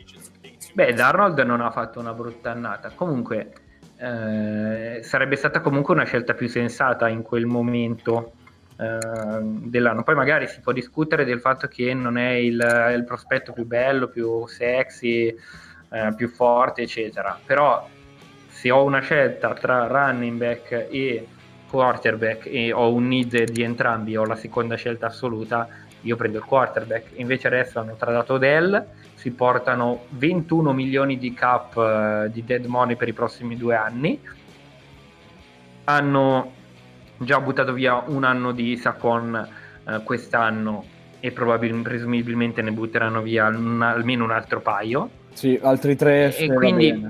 Beh, 0.73 0.93
Darnold 0.93 1.39
non 1.41 1.61
ha 1.61 1.71
fatto 1.71 1.99
una 1.99 2.13
brutta 2.13 2.51
annata. 2.53 2.91
Comunque, 2.95 3.53
eh, 3.97 5.01
sarebbe 5.03 5.37
stata 5.37 5.61
comunque 5.61 5.95
una 5.95 6.05
scelta 6.05 6.35
più 6.35 6.49
sensata 6.49 7.09
in 7.09 7.23
quel 7.23 7.47
momento 7.47 8.33
eh, 8.79 8.99
dell'anno. 9.43 10.03
Poi 10.03 10.15
magari 10.15 10.47
si 10.47 10.61
può 10.61 10.73
discutere 10.73 11.25
del 11.25 11.41
fatto 11.41 11.67
che 11.67 11.93
non 11.93 12.17
è 12.17 12.31
il, 12.31 12.93
il 12.95 13.05
prospetto 13.05 13.53
più 13.53 13.67
bello, 13.67 14.09
più 14.09 14.47
sexy, 14.47 15.27
eh, 15.91 16.15
più 16.17 16.29
forte, 16.29 16.83
eccetera. 16.83 17.39
Però 17.45 17.87
se 18.49 18.71
ho 18.71 18.85
una 18.85 19.01
scelta 19.01 19.53
tra 19.55 19.87
running 19.87 20.39
back 20.39 20.87
e 20.91 21.27
quarterback 21.69 22.47
e 22.47 22.73
ho 22.73 22.93
un 22.93 23.09
need 23.09 23.51
di 23.51 23.63
entrambi, 23.63 24.17
ho 24.17 24.25
la 24.25 24.37
seconda 24.37 24.77
scelta 24.77 25.07
assoluta, 25.07 25.69
io 26.03 26.17
prendo 26.17 26.39
il 26.39 26.45
quarterback. 26.45 27.11
Invece 27.15 27.49
adesso 27.49 27.81
hanno 27.81 27.97
tradato 27.97 28.39
Dell, 28.39 28.83
si 29.21 29.33
portano 29.33 30.05
21 30.13 30.73
milioni 30.73 31.19
di 31.19 31.35
cap 31.35 31.77
eh, 31.77 32.31
di 32.33 32.43
dead 32.43 32.65
money 32.65 32.97
per 32.97 33.07
i 33.09 33.13
prossimi 33.13 33.55
due 33.55 33.75
anni. 33.75 34.19
Hanno 35.85 36.53
già 37.19 37.39
buttato 37.39 37.75
via 37.75 38.03
un 38.07 38.25
anno 38.25 38.53
di 38.53 38.79
Sacon 38.79 39.47
eh, 39.87 40.01
quest'anno 40.05 40.85
e 41.21 41.33
probabilmente 41.33 41.87
presumibilmente 41.91 42.63
ne 42.63 42.71
butteranno 42.73 43.21
via 43.21 43.49
un- 43.49 43.83
almeno 43.83 44.25
un 44.25 44.31
altro 44.31 44.61
paio. 44.63 45.11
Sì, 45.35 45.59
altri 45.63 45.97
tre. 45.97 46.35
E 46.35 46.47
va 46.47 46.55
quindi-. 46.55 47.09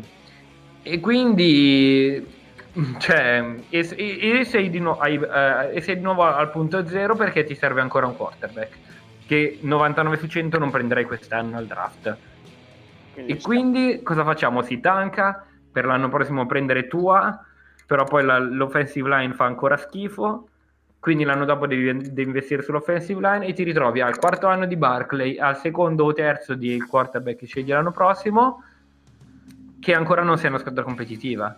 E 0.82 0.98
quindi, 0.98 2.26
cioè, 2.98 3.54
e, 3.68 3.88
e- 3.96 4.38
e 4.40 4.44
sei 4.44 4.68
nu- 4.80 4.96
hai, 4.98 5.14
eh, 5.14 5.76
e 5.76 5.80
sei 5.80 5.94
di 5.94 6.02
nuovo 6.02 6.24
al 6.24 6.50
punto 6.50 6.84
zero 6.88 7.14
perché 7.14 7.44
ti 7.44 7.54
serve 7.54 7.80
ancora 7.80 8.06
un 8.06 8.16
quarterback 8.16 8.76
che 9.30 9.60
99 9.62 10.16
su 10.16 10.26
100 10.26 10.58
non 10.58 10.72
prenderai 10.72 11.04
quest'anno 11.04 11.56
al 11.56 11.66
draft. 11.66 12.16
Quindi 13.12 13.30
E 13.32 13.40
quindi 13.40 14.00
cosa 14.02 14.24
facciamo? 14.24 14.60
Si 14.62 14.80
tanca 14.80 15.46
per 15.70 15.84
l'anno 15.84 16.08
prossimo 16.08 16.46
prendere 16.46 16.88
tua, 16.88 17.40
però 17.86 18.02
poi 18.02 18.24
la- 18.24 18.40
l'offensive 18.40 19.08
line 19.08 19.32
fa 19.32 19.44
ancora 19.44 19.76
schifo. 19.76 20.48
Quindi 20.98 21.22
l'anno 21.22 21.44
dopo 21.44 21.68
devi, 21.68 22.10
devi 22.12 22.22
investire 22.24 22.62
sull'offensive 22.62 23.20
line 23.20 23.46
e 23.46 23.52
ti 23.52 23.62
ritrovi 23.62 24.00
al 24.00 24.18
quarto 24.18 24.48
anno 24.48 24.66
di 24.66 24.76
Barclay, 24.76 25.38
al 25.38 25.56
secondo 25.58 26.06
o 26.06 26.12
terzo 26.12 26.54
di 26.54 26.80
quarterback 26.80 27.36
che 27.38 27.46
scegli 27.46 27.70
l'anno 27.70 27.92
prossimo, 27.92 28.64
che 29.78 29.94
ancora 29.94 30.24
non 30.24 30.38
sei 30.38 30.48
una 30.48 30.58
squadra 30.58 30.82
competitiva. 30.82 31.56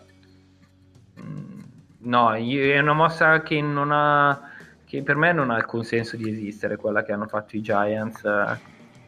Mm, 1.23 1.61
No, 2.01 2.35
è 2.35 2.79
una 2.81 2.93
mossa 2.93 3.41
che 3.41 3.63
non 3.63 3.93
ha 3.93 4.51
che 4.93 5.03
per 5.03 5.17
me 5.17 5.33
non 5.33 5.49
ha 5.51 5.57
il 5.57 5.65
consenso 5.65 6.17
di 6.19 6.29
esistere, 6.29 6.77
quella 6.77 7.03
che 7.03 7.13
hanno 7.13 7.27
fatto 7.27 7.57
i 7.57 7.63
Giants 7.63 8.23
eh, 8.25 8.61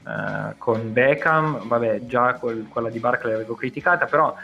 eh, 0.09 0.55
con 0.57 0.91
Beckham, 0.93 1.67
vabbè, 1.67 2.07
già 2.07 2.37
quel- 2.39 2.67
quella 2.69 2.89
di 2.89 2.99
Barclay 3.01 3.33
l'avevo 3.33 3.55
criticata, 3.55 4.07
però 4.07 4.35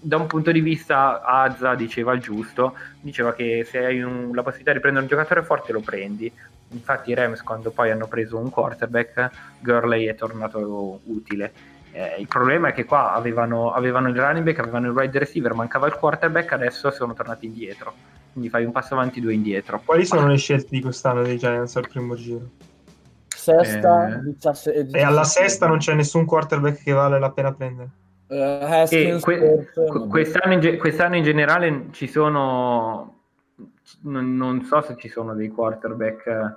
da 0.00 0.16
un 0.16 0.26
punto 0.26 0.50
di 0.50 0.60
vista 0.60 1.20
Azza 1.22 1.74
diceva 1.74 2.14
il 2.14 2.20
giusto, 2.22 2.74
diceva 3.00 3.34
che 3.34 3.64
se 3.64 3.84
hai 3.84 4.00
un- 4.00 4.30
la 4.34 4.42
possibilità 4.42 4.72
di 4.72 4.80
prendere 4.80 5.04
un 5.04 5.10
giocatore 5.10 5.42
forte 5.42 5.72
lo 5.72 5.82
prendi. 5.82 6.32
Infatti 6.68 7.10
i 7.10 7.14
Rams 7.14 7.42
quando 7.42 7.70
poi 7.72 7.90
hanno 7.90 8.06
preso 8.08 8.38
un 8.38 8.48
quarterback, 8.48 9.30
Gurley 9.58 10.06
è 10.06 10.14
tornato 10.14 11.02
utile. 11.04 11.52
Eh, 11.90 12.16
il 12.18 12.28
problema 12.28 12.68
è 12.68 12.72
che 12.72 12.84
qua 12.86 13.12
avevano, 13.12 13.72
avevano 13.72 14.08
il 14.08 14.16
running 14.18 14.44
back, 14.44 14.58
avevano 14.60 14.86
il 14.86 14.92
wide 14.94 15.18
receiver, 15.18 15.52
mancava 15.54 15.86
il 15.86 15.94
quarterback, 15.96 16.52
adesso 16.52 16.90
sono 16.90 17.12
tornati 17.12 17.44
indietro. 17.46 17.98
Quindi 18.32 18.50
fai 18.50 18.64
un 18.64 18.72
passo 18.72 18.94
avanti, 18.94 19.20
due 19.20 19.34
indietro. 19.34 19.80
Quali 19.84 20.04
sono 20.04 20.26
le 20.28 20.36
scelte 20.36 20.68
di 20.70 20.80
quest'anno 20.80 21.22
dei 21.22 21.38
Giants 21.38 21.76
al 21.76 21.88
primo 21.88 22.14
giro? 22.14 22.48
Sesta, 23.28 24.18
Eh. 24.18 24.20
17 24.24 24.96
E 24.98 25.02
alla 25.02 25.24
sesta 25.24 25.66
non 25.66 25.78
c'è 25.78 25.94
nessun 25.94 26.24
quarterback 26.24 26.82
che 26.82 26.92
vale 26.92 27.18
la 27.18 27.30
pena 27.30 27.52
prendere. 27.54 27.88
Eh, 28.28 28.36
E 28.36 28.64
Haskins, 28.64 29.22
que- 29.22 29.68
quest'anno, 30.08 30.52
in 30.52 30.60
ge- 30.60 30.76
quest'anno 30.76 31.16
in 31.16 31.22
generale 31.24 31.86
ci 31.92 32.06
sono, 32.08 33.20
non, 34.02 34.36
non 34.36 34.62
so 34.64 34.82
se 34.82 34.96
ci 34.98 35.08
sono 35.08 35.34
dei 35.34 35.48
quarterback 35.48 36.26
eh, 36.26 36.54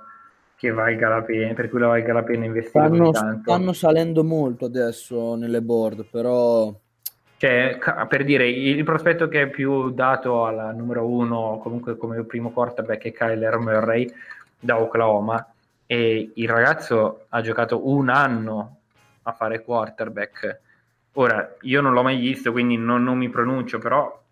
che 0.56 0.70
valga 0.70 1.08
la 1.08 1.22
pena, 1.22 1.54
per 1.54 1.70
cui 1.70 1.80
la 1.80 1.86
valga 1.86 2.12
la 2.12 2.22
pena 2.22 2.44
investire 2.44 2.86
stanno, 2.88 3.12
stanno 3.42 3.72
salendo 3.72 4.22
molto 4.22 4.66
adesso 4.66 5.34
nelle 5.34 5.62
board, 5.62 6.04
però 6.10 6.72
Cioè, 7.42 7.76
per 8.06 8.22
dire, 8.22 8.48
il 8.48 8.84
prospetto 8.84 9.26
che 9.26 9.42
è 9.42 9.48
più 9.48 9.90
dato 9.90 10.46
alla 10.46 10.70
numero 10.70 11.04
uno, 11.08 11.58
comunque 11.60 11.96
come 11.96 12.22
primo 12.22 12.52
quarterback, 12.52 13.02
è 13.06 13.10
Kyler 13.10 13.58
Murray 13.58 14.08
da 14.60 14.80
Oklahoma. 14.80 15.44
E 15.84 16.30
il 16.34 16.48
ragazzo 16.48 17.24
ha 17.30 17.40
giocato 17.40 17.88
un 17.88 18.10
anno 18.10 18.76
a 19.22 19.32
fare 19.32 19.64
quarterback. 19.64 20.60
Ora, 21.14 21.56
io 21.62 21.80
non 21.80 21.94
l'ho 21.94 22.04
mai 22.04 22.16
visto, 22.20 22.52
quindi 22.52 22.76
non, 22.76 23.02
non 23.02 23.18
mi 23.18 23.28
pronuncio, 23.28 23.80
però 23.80 24.22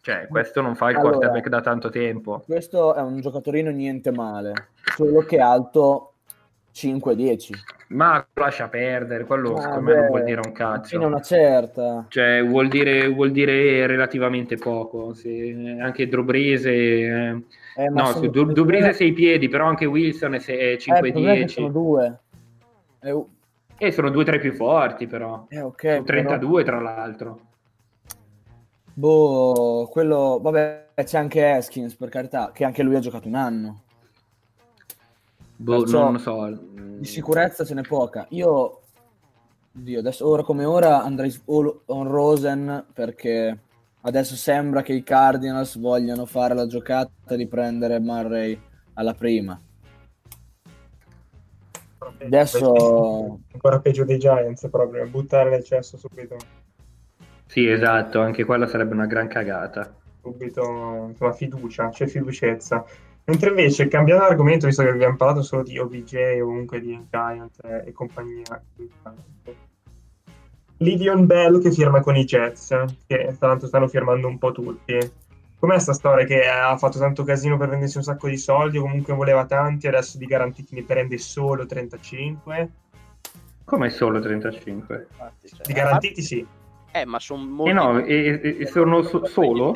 cioè, 0.00 0.28
questo 0.28 0.60
non 0.60 0.76
fa 0.76 0.90
il 0.90 0.98
Allora- 0.98 1.16
quarterback 1.16 1.48
da 1.48 1.60
tanto 1.60 1.90
tempo. 1.90 2.44
questo 2.46 2.94
è 2.94 3.00
un 3.00 3.20
giocatorino 3.20 3.70
niente 3.72 4.12
male, 4.12 4.68
solo 4.94 5.22
che 5.22 5.40
alto 5.40 6.12
5-10. 6.76 7.52
Ma 7.88 8.24
lascia 8.34 8.68
perdere, 8.68 9.24
quello 9.24 9.54
Ah, 9.54 9.60
secondo 9.62 9.80
me 9.90 9.94
non 9.96 10.06
vuol 10.08 10.24
dire 10.24 10.40
un 10.44 10.52
cazzo. 10.52 10.88
Fino 10.90 11.04
a 11.04 11.06
una 11.06 11.22
certa. 11.22 12.04
Cioè, 12.08 12.44
vuol 12.44 12.68
dire, 12.68 13.08
vuol 13.08 13.30
dire 13.30 13.86
relativamente 13.86 14.56
poco. 14.56 15.14
Se, 15.14 15.76
anche 15.80 16.06
è- 16.64 17.34
Eh, 17.78 17.90
ma 17.90 18.02
No, 18.02 18.06
sono- 18.08 18.28
Du- 18.28 18.52
Du 18.52 18.64
Brees 18.66 18.84
è 18.86 18.92
6 18.92 19.12
piedi, 19.12 19.48
però 19.48 19.66
anche 19.66 19.86
Wilson 19.86 20.34
è 20.34 20.38
se- 20.38 20.56
è 20.58 20.64
Eh, 20.72 20.76
che 20.76 20.78
5-10. 20.78 21.48
sono 21.48 21.68
due. 21.68 22.18
Eh, 23.00 23.24
E 23.78 23.92
sono 23.92 24.10
due 24.10 24.24
tra 24.24 24.36
i 24.36 24.40
più 24.40 24.52
forti, 24.52 25.06
però. 25.06 25.46
eh, 25.48 25.60
ok, 25.60 25.80
Sono 25.80 26.02
però- 26.02 26.04
32, 26.04 26.64
tra 26.64 26.80
l'altro. 26.80 27.40
Boh, 28.94 29.88
quello, 29.90 30.38
vabbè, 30.42 30.86
c'è 31.04 31.18
anche 31.18 31.46
Haskins, 31.50 31.94
per 31.96 32.08
carità, 32.08 32.50
che 32.54 32.64
anche 32.64 32.82
lui 32.82 32.96
ha 32.96 33.00
giocato 33.00 33.28
un 33.28 33.34
anno. 33.34 33.82
Boh, 35.56 35.80
Perciò- 35.80 36.02
non 36.04 36.12
lo 36.12 36.18
so. 36.18 36.58
Di 36.98 37.04
sicurezza 37.04 37.64
ce 37.64 37.74
n'è 37.74 37.82
poca. 37.82 38.26
Io, 38.30 38.80
Dio, 39.72 39.98
adesso 39.98 40.26
ora 40.26 40.42
come 40.42 40.64
ora 40.64 41.02
andrei 41.02 41.34
on 41.46 42.08
Rosen 42.08 42.86
perché 42.92 43.58
adesso 44.02 44.34
sembra 44.34 44.82
che 44.82 44.92
i 44.92 45.02
Cardinals 45.02 45.78
vogliano 45.78 46.26
fare 46.26 46.54
la 46.54 46.66
giocata 46.66 47.36
di 47.36 47.46
prendere 47.46 47.98
Murray 48.00 48.58
alla 48.94 49.14
prima. 49.14 49.60
Adesso 52.18 53.40
Ancora 53.52 53.80
peggio 53.80 54.04
dei 54.04 54.18
Giants 54.18 54.68
proprio, 54.70 55.06
buttare 55.06 55.50
nel 55.50 55.64
cesso 55.64 55.96
subito. 55.96 56.36
Sì, 57.46 57.68
esatto, 57.68 58.20
anche 58.20 58.44
quella 58.44 58.66
sarebbe 58.66 58.94
una 58.94 59.06
gran 59.06 59.28
cagata. 59.28 59.94
subito 60.22 61.06
insomma, 61.08 61.32
fiducia, 61.32 61.88
c'è 61.90 62.06
fiducezza. 62.06 62.84
Mentre 63.28 63.48
invece, 63.48 63.88
cambiando 63.88 64.24
argomento, 64.24 64.66
visto 64.66 64.84
che 64.84 64.88
abbiamo 64.88 65.16
parlato 65.16 65.42
solo 65.42 65.64
di 65.64 65.76
OBJ 65.78 66.38
o 66.40 66.44
comunque 66.46 66.80
di 66.80 67.06
Giant 67.10 67.58
e 67.84 67.92
compagnia, 67.92 68.62
Livion 70.78 71.26
Bell 71.26 71.60
che 71.60 71.72
firma 71.72 72.00
con 72.00 72.14
i 72.16 72.24
Jets, 72.24 72.68
che 73.06 73.34
tra 73.38 73.48
l'altro 73.48 73.66
stanno 73.66 73.88
firmando 73.88 74.28
un 74.28 74.38
po' 74.38 74.52
tutti. 74.52 74.96
Com'è 75.58 75.78
sta 75.80 75.92
storia 75.92 76.24
che 76.24 76.46
ha 76.46 76.76
fatto 76.76 76.98
tanto 76.98 77.24
casino 77.24 77.56
per 77.56 77.68
vendersi 77.70 77.96
un 77.96 78.04
sacco 78.04 78.28
di 78.28 78.36
soldi, 78.36 78.78
o 78.78 78.82
comunque 78.82 79.14
voleva 79.14 79.44
tanti, 79.44 79.88
adesso 79.88 80.18
di 80.18 80.26
garantiti 80.26 80.76
ne 80.76 80.84
prende 80.84 81.18
solo 81.18 81.66
35? 81.66 82.70
Come 83.64 83.90
solo 83.90 84.20
35? 84.20 85.06
Infatti, 85.10 85.48
cioè, 85.48 85.66
Di 85.66 85.72
garantiti 85.72 86.22
sì. 86.22 86.46
Eh, 86.92 87.04
ma 87.04 87.18
sono 87.18 87.42
molti... 87.44 87.70
Eh 87.70 87.74
no, 87.74 87.98
e, 87.98 88.40
e- 88.40 88.56
e 88.60 88.66
sono 88.66 89.02
so- 89.02 89.24
solo? 89.24 89.72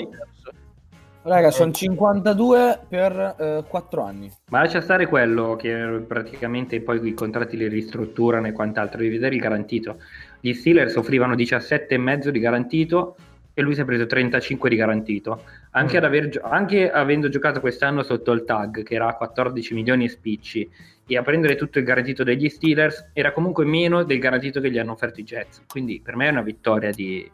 Raga, 1.23 1.50
sono 1.50 1.71
52 1.71 2.81
per 2.89 3.65
4 3.69 4.03
anni. 4.03 4.31
Ma 4.49 4.62
lascia 4.62 4.81
stare 4.81 5.07
quello 5.07 5.55
che 5.55 6.03
praticamente 6.07 6.81
poi 6.81 7.07
i 7.07 7.12
contratti 7.12 7.59
li 7.59 7.69
ristrutturano 7.69 8.47
e 8.47 8.53
quant'altro, 8.53 8.99
devi 8.99 9.11
vedere 9.11 9.35
il 9.35 9.41
garantito. 9.41 9.99
Gli 10.41 10.55
Steelers 10.55 10.97
offrivano 10.97 11.35
17,5 11.35 12.29
di 12.31 12.39
garantito 12.39 13.17
e 13.53 13.61
lui 13.61 13.75
si 13.75 13.83
è 13.83 13.85
preso 13.85 14.07
35 14.07 14.71
di 14.71 14.77
garantito. 14.77 15.43
Anche, 15.73 15.95
Mm. 15.95 15.99
ad 15.99 16.05
aver 16.05 16.41
anche 16.43 16.91
avendo 16.91 17.29
giocato 17.29 17.61
quest'anno 17.61 18.03
sotto 18.03 18.33
il 18.33 18.45
tag, 18.45 18.83
che 18.83 18.95
era 18.95 19.09
a 19.09 19.15
14 19.15 19.75
milioni 19.75 20.07
e 20.07 20.09
spicci, 20.09 20.71
e 21.07 21.17
a 21.19 21.23
prendere 21.23 21.57
tutto 21.57 21.79
il 21.79 21.85
garantito 21.85 22.25
degli 22.25 22.49
Steelers, 22.49 23.11
era 23.12 23.33
comunque 23.33 23.67
meno 23.67 24.05
del 24.05 24.19
garantito 24.21 24.61
che 24.61 24.71
gli 24.71 24.79
hanno 24.79 24.93
offerto 24.93 25.21
i 25.21 25.25
Jets. 25.25 25.65
Quindi 25.69 26.00
per 26.03 26.17
me 26.17 26.29
è 26.29 26.31
una 26.31 26.41
vittoria 26.43 26.91
di, 26.93 27.29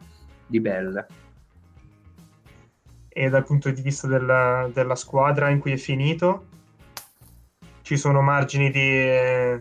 di 0.45 0.59
Bell. 0.59 1.05
E 3.19 3.29
dal 3.29 3.43
punto 3.45 3.71
di 3.71 3.81
vista 3.81 4.05
della, 4.05 4.69
della 4.71 4.93
squadra 4.93 5.49
in 5.49 5.57
cui 5.59 5.71
è 5.71 5.77
finito, 5.77 6.45
ci 7.81 7.97
sono 7.97 8.21
margini 8.21 8.69
di, 8.69 9.59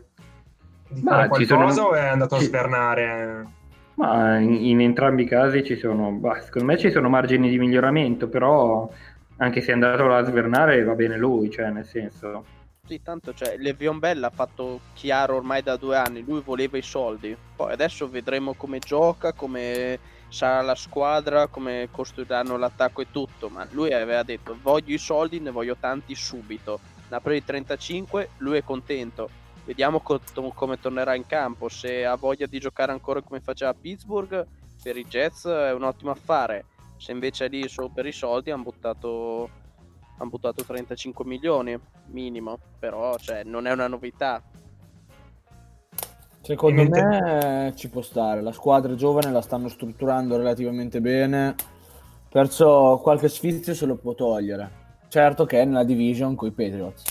di 0.88 1.00
Ma 1.02 1.26
fare 1.26 1.30
ci 1.40 1.46
qualcosa 1.46 1.72
sono- 1.74 1.88
o 1.88 1.94
è 1.94 2.06
andato 2.06 2.34
a 2.34 2.38
ci- 2.38 2.44
svernare? 2.44 3.46
Ma 3.94 4.36
in, 4.36 4.52
in 4.52 4.80
entrambi 4.82 5.22
i 5.22 5.26
casi 5.26 5.64
ci 5.64 5.76
sono, 5.76 6.10
bah, 6.10 6.38
secondo 6.42 6.68
me 6.70 6.76
ci 6.76 6.90
sono 6.90 7.08
margini 7.08 7.48
di 7.48 7.56
miglioramento, 7.58 8.28
però 8.28 8.90
anche 9.38 9.62
se 9.62 9.70
è 9.70 9.72
andato 9.72 10.12
a 10.12 10.22
svernare 10.22 10.82
va 10.84 10.94
bene 10.94 11.16
lui, 11.16 11.50
cioè 11.50 11.70
nel 11.70 11.86
senso... 11.86 12.44
Sì, 12.86 13.00
tanto 13.02 13.32
cioè, 13.32 13.56
Levion 13.56 13.98
Bell 13.98 14.22
ha 14.22 14.30
fatto 14.30 14.80
chiaro 14.92 15.36
ormai 15.36 15.62
da 15.62 15.76
due 15.76 15.96
anni, 15.96 16.22
lui 16.22 16.42
voleva 16.44 16.76
i 16.76 16.82
soldi. 16.82 17.34
Poi 17.56 17.72
adesso 17.72 18.06
vedremo 18.08 18.52
come 18.54 18.78
gioca, 18.80 19.32
come 19.32 19.98
sarà 20.28 20.60
la 20.62 20.74
squadra, 20.74 21.46
come 21.46 21.88
costruiranno 21.90 22.56
l'attacco 22.56 23.02
e 23.02 23.10
tutto. 23.10 23.48
Ma 23.48 23.66
lui 23.70 23.92
aveva 23.92 24.22
detto 24.22 24.56
voglio 24.60 24.94
i 24.94 24.98
soldi, 24.98 25.40
ne 25.40 25.50
voglio 25.50 25.76
tanti 25.78 26.14
subito. 26.14 26.80
Ne 27.08 27.16
ha 27.16 27.20
presi 27.20 27.44
35, 27.44 28.30
lui 28.38 28.58
è 28.58 28.64
contento. 28.64 29.28
Vediamo 29.64 30.00
co- 30.00 30.20
come 30.54 30.78
tornerà 30.78 31.14
in 31.14 31.26
campo. 31.26 31.68
Se 31.68 32.04
ha 32.04 32.14
voglia 32.14 32.46
di 32.46 32.58
giocare 32.58 32.92
ancora 32.92 33.20
come 33.20 33.40
faceva 33.40 33.70
a 33.70 33.74
Pittsburgh, 33.74 34.46
per 34.82 34.96
i 34.96 35.04
Jets 35.04 35.46
è 35.46 35.72
un 35.72 35.82
ottimo 35.82 36.10
affare. 36.10 36.66
Se 36.96 37.12
invece 37.12 37.46
è 37.46 37.48
lì 37.48 37.68
solo 37.68 37.88
per 37.88 38.06
i 38.06 38.12
soldi, 38.12 38.50
hanno 38.50 38.62
buttato 38.62 39.64
hanno 40.18 40.30
buttato 40.30 40.64
35 40.64 41.24
milioni 41.24 41.78
minimo, 42.06 42.58
però 42.78 43.16
cioè, 43.18 43.42
non 43.44 43.66
è 43.66 43.72
una 43.72 43.86
novità. 43.86 44.42
Secondo 46.46 46.82
mentre- 46.82 47.02
me 47.02 47.72
ci 47.74 47.88
può 47.90 48.02
stare. 48.02 48.40
La 48.40 48.52
squadra 48.52 48.92
è 48.92 48.94
giovane, 48.96 49.32
la 49.32 49.40
stanno 49.40 49.68
strutturando 49.68 50.36
relativamente 50.36 51.00
bene. 51.00 51.54
Perciò 52.30 53.00
qualche 53.00 53.28
sfizio 53.28 53.74
se 53.74 53.84
lo 53.86 53.96
può 53.96 54.14
togliere. 54.14 54.84
Certo 55.08 55.44
che 55.44 55.60
è 55.60 55.64
nella 55.64 55.82
division 55.84 56.36
con 56.36 56.48
i 56.48 56.52
Patriots. 56.52 57.02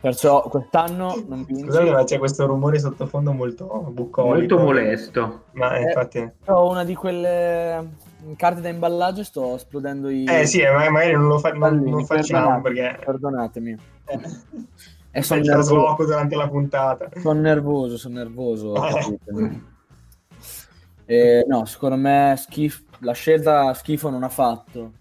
Perciò 0.00 0.42
quest'anno 0.42 1.22
non 1.28 1.44
vince. 1.44 1.64
Scusate, 1.64 1.90
ma 1.90 2.04
c'è 2.04 2.18
questo 2.18 2.46
rumore 2.46 2.78
sottofondo 2.78 3.32
molto 3.32 3.66
bucolico. 3.90 4.22
Molto 4.34 4.58
molesto. 4.58 5.42
Ma 5.52 5.76
eh, 5.76 5.80
Eh, 5.80 5.82
infatti... 5.84 6.30
Ho 6.46 6.70
una 6.70 6.84
di 6.84 6.94
quelle 6.94 7.88
carte 8.36 8.60
da 8.62 8.68
imballaggio 8.70 9.20
e 9.20 9.24
sto 9.24 9.54
esplodendo 9.54 10.08
i... 10.10 10.24
Eh 10.24 10.46
sì, 10.46 10.60
eh, 10.60 10.70
ma- 10.70 10.90
magari 10.90 11.12
non 11.12 11.26
lo 11.28 11.38
fa- 11.38 11.52
non, 11.52 11.82
non 11.82 12.04
facciamo 12.04 12.60
perché 12.62 12.98
Perdonatemi. 13.04 13.76
eh, 14.06 14.18
E 15.12 15.22
sono 15.22 15.40
nervoso. 15.40 15.96
durante 16.04 16.36
la 16.36 16.48
puntata. 16.48 17.08
Sono 17.20 17.40
nervoso, 17.40 17.96
sono 17.96 18.14
nervoso. 18.14 18.74
Eh. 18.86 19.60
Eh, 21.06 21.44
no, 21.48 21.64
secondo 21.64 21.96
me 21.96 22.34
schif- 22.38 22.84
la 23.00 23.12
scelta 23.12 23.74
schifo 23.74 24.10
non 24.10 24.22
ha 24.22 24.28
fatto. 24.28 24.92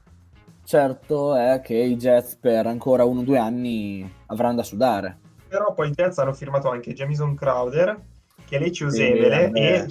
Certo 0.64 1.36
è 1.36 1.62
che 1.64 1.76
i 1.76 1.96
Jets 1.96 2.36
per 2.36 2.66
ancora 2.68 3.04
uno 3.04 3.20
o 3.22 3.24
due 3.24 3.38
anni 3.38 4.12
avranno 4.28 4.56
da 4.58 4.64
sudare. 4.64 5.18
Però 5.48 5.74
poi 5.74 5.90
i 5.90 5.92
Jets 5.92 6.18
hanno 6.18 6.34
firmato 6.34 6.70
anche 6.70 6.94
Jamison 6.94 7.36
Crowder, 7.36 8.00
Sì, 8.48 8.84
Osemele 8.84 9.46
vabbè. 9.46 9.60
e 9.60 9.86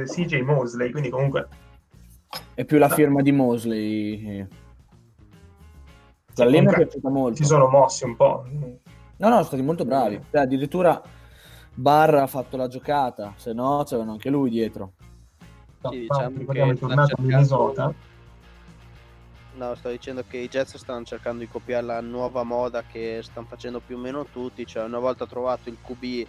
eh, 0.00 0.04
CJ 0.04 0.40
Mosley, 0.40 0.90
quindi 0.90 1.10
comunque 1.10 1.46
E 2.54 2.64
più 2.64 2.78
la 2.78 2.88
firma 2.88 3.22
di 3.22 3.30
Mosley. 3.32 4.46
Zallina 6.32 6.70
mi 6.70 6.74
è 6.74 6.76
piaciuta 6.78 7.08
molto. 7.10 7.36
si 7.36 7.44
sono 7.44 7.68
mossi 7.68 8.04
un 8.04 8.16
po'. 8.16 8.44
No, 9.20 9.28
no, 9.28 9.34
sono 9.34 9.44
stati 9.44 9.62
molto 9.62 9.84
bravi. 9.84 10.18
Cioè, 10.30 10.40
addirittura 10.40 11.00
Barra 11.74 12.22
ha 12.22 12.26
fatto 12.26 12.56
la 12.56 12.68
giocata, 12.68 13.34
se 13.36 13.52
no 13.52 13.84
c'erano 13.86 14.12
anche 14.12 14.30
lui 14.30 14.48
dietro. 14.48 14.92
No, 15.82 15.90
Sì, 15.90 16.00
diciamo 16.00 16.38
ricordiamo 16.38 16.70
che 16.70 16.76
è 16.76 16.80
tornato 16.80 17.02
a 17.02 17.06
stanno 17.06 17.28
Minnesota. 17.28 17.94
No, 19.56 19.74
sto 19.74 19.90
dicendo 19.90 20.24
che 20.26 20.38
i 20.38 20.48
Jets 20.48 20.76
stanno 20.78 21.04
cercando 21.04 21.40
di 21.40 21.48
copiare 21.48 21.84
la 21.84 22.00
nuova 22.00 22.44
moda 22.44 22.82
che 22.90 23.20
stanno 23.22 23.46
facendo 23.46 23.80
più 23.80 23.96
o 23.96 23.98
meno 23.98 24.24
tutti, 24.24 24.64
cioè 24.64 24.84
una 24.84 24.98
volta 24.98 25.26
trovato 25.26 25.68
il 25.68 25.76
QB 25.82 26.26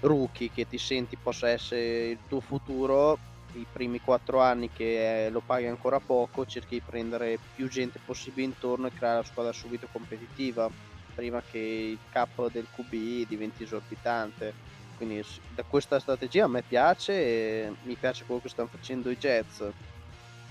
rookie 0.00 0.50
che 0.52 0.68
ti 0.68 0.78
senti 0.78 1.16
possa 1.16 1.48
essere 1.48 2.10
il 2.10 2.18
tuo 2.28 2.38
futuro, 2.38 3.18
i 3.54 3.66
primi 3.72 4.00
quattro 4.00 4.40
anni 4.40 4.70
che 4.70 5.26
eh, 5.26 5.30
lo 5.30 5.42
paghi 5.44 5.66
ancora 5.66 5.98
poco, 5.98 6.46
cerchi 6.46 6.76
di 6.76 6.82
prendere 6.86 7.38
più 7.56 7.68
gente 7.68 7.98
possibile 8.04 8.46
intorno 8.46 8.86
e 8.86 8.92
creare 8.92 9.16
la 9.16 9.24
squadra 9.24 9.52
subito 9.52 9.88
competitiva, 9.90 10.70
prima 11.16 11.42
che 11.50 11.58
il 11.58 11.98
cap 12.10 12.50
del 12.52 12.66
QB 12.72 13.26
diventi 13.26 13.64
esorbitante. 13.64 14.52
Quindi 14.96 15.24
da 15.54 15.64
questa 15.66 15.98
strategia 15.98 16.44
a 16.44 16.48
me 16.48 16.62
piace 16.62 17.12
e 17.12 17.72
mi 17.82 17.94
piace 17.94 18.24
quello 18.24 18.40
che 18.40 18.48
stanno 18.48 18.68
facendo 18.70 19.10
i 19.10 19.16
Jets. 19.16 19.64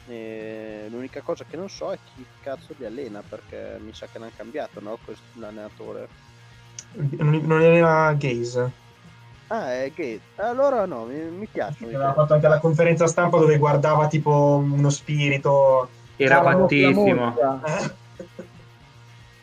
E 0.07 0.85
l'unica 0.89 1.21
cosa 1.21 1.45
che 1.49 1.57
non 1.57 1.69
so 1.69 1.91
è 1.91 1.97
chi 2.13 2.23
cazzo 2.41 2.73
li 2.77 2.85
allena 2.85 3.23
perché 3.27 3.77
mi 3.79 3.93
sa 3.93 4.07
che 4.11 4.19
l'hanno 4.19 4.31
cambiato, 4.35 4.79
no? 4.81 4.97
Questo 5.03 5.23
l'allenatore. 5.39 6.07
Non, 6.93 7.41
non 7.43 7.61
era 7.61 8.13
Gaze. 8.13 8.83
Ah, 9.47 9.73
è 9.73 9.91
Gate. 9.93 10.21
Allora 10.37 10.85
no, 10.85 11.05
mi, 11.05 11.19
mi 11.19 11.47
piace. 11.51 11.85
mi 11.85 11.93
Aveva 11.93 12.13
fatto 12.13 12.33
anche 12.33 12.47
la 12.47 12.59
conferenza 12.59 13.07
stampa 13.07 13.37
dove 13.37 13.57
guardava 13.57 14.07
tipo 14.07 14.61
uno 14.63 14.89
spirito. 14.89 15.89
Era 16.17 16.39
eh, 16.39 16.43
Eh, 17.65 17.91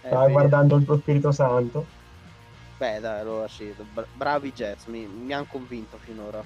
Stava 0.07 0.27
beh, 0.27 0.33
guardando 0.33 0.77
il 0.77 0.85
tuo 0.85 0.99
Spirito 0.99 1.33
Santo. 1.33 1.87
Beh, 2.77 3.01
dai, 3.01 3.21
allora 3.21 3.49
sì, 3.49 3.75
bra- 3.93 4.07
bravi 4.13 4.53
Jets, 4.53 4.87
mi, 4.87 5.07
mi 5.07 5.33
hanno 5.33 5.47
convinto 5.47 5.97
finora. 5.99 6.45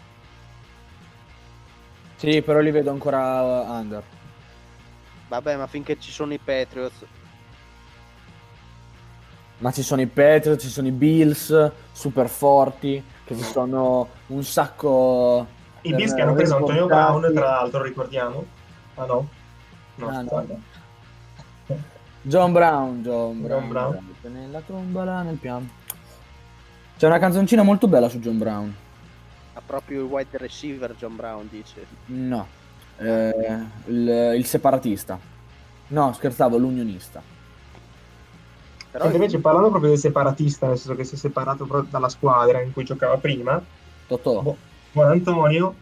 Sì, 2.17 2.43
però 2.43 2.61
li 2.61 2.71
vedo 2.71 2.91
ancora 2.91 3.41
under. 3.79 4.03
Vabbè, 5.29 5.57
ma 5.57 5.67
finché 5.67 5.99
ci 6.01 6.11
sono 6.11 6.33
i 6.33 6.39
Patriots, 6.39 7.05
Ma 9.59 9.73
ci 9.73 9.83
sono 9.83 10.03
i 10.03 10.07
Patriots, 10.07 10.63
ci 10.63 10.69
sono 10.69 10.87
i 10.87 10.93
Bills, 10.93 11.73
super 11.93 12.29
forti, 12.29 13.03
che 13.25 13.35
ci 13.35 13.43
sono 13.43 14.09
un 14.27 14.45
sacco... 14.45 15.47
I 15.83 15.95
Bills 15.95 16.13
che 16.15 16.21
hanno 16.23 16.35
preso 16.35 16.55
aver 16.57 16.69
Antonio 16.69 16.87
Brown, 16.87 17.33
tra 17.33 17.47
l'altro, 17.47 17.83
ricordiamo. 17.83 18.45
Ah 18.97 19.07
no? 19.07 19.29
No, 19.97 20.09
Ah, 20.09 20.23
no. 20.23 20.61
John 22.27 22.51
Brown, 22.51 23.03
John 23.03 23.41
Brown. 23.41 23.61
John 23.61 23.69
Brown. 23.69 24.15
Nella 24.23 24.61
tromba 24.61 25.05
là 25.05 25.23
nel 25.23 25.37
piano. 25.37 25.69
C'è 26.97 27.07
una 27.07 27.21
canzoncina 27.21 27.63
molto 27.63 27.87
bella 27.87 28.09
su 28.09 28.19
John 28.19 28.37
Brown. 28.37 28.75
ha 29.53 29.63
proprio 29.65 30.03
il 30.03 30.11
wide 30.11 30.37
receiver 30.39 30.97
John 30.97 31.15
Brown, 31.15 31.47
dice. 31.49 31.87
No, 32.07 32.45
eh, 32.99 33.65
il, 33.87 34.33
il 34.39 34.45
separatista. 34.45 35.17
No, 35.89 36.13
scherzavo, 36.13 36.57
l'unionista. 36.57 37.23
Però 38.91 39.05
Senti, 39.05 39.19
invece 39.19 39.39
parlando 39.39 39.69
proprio 39.69 39.91
del 39.91 40.01
separatista, 40.01 40.67
nel 40.67 40.79
senso 40.79 40.97
che 40.97 41.05
si 41.05 41.15
è 41.15 41.19
separato 41.19 41.65
proprio 41.65 41.91
dalla 41.93 42.09
squadra 42.09 42.61
in 42.61 42.73
cui 42.73 42.83
giocava 42.83 43.19
prima, 43.19 43.63
Totò. 44.09 44.43
Boh, 44.43 44.57
buon 44.91 45.11
Antonio, 45.11 45.75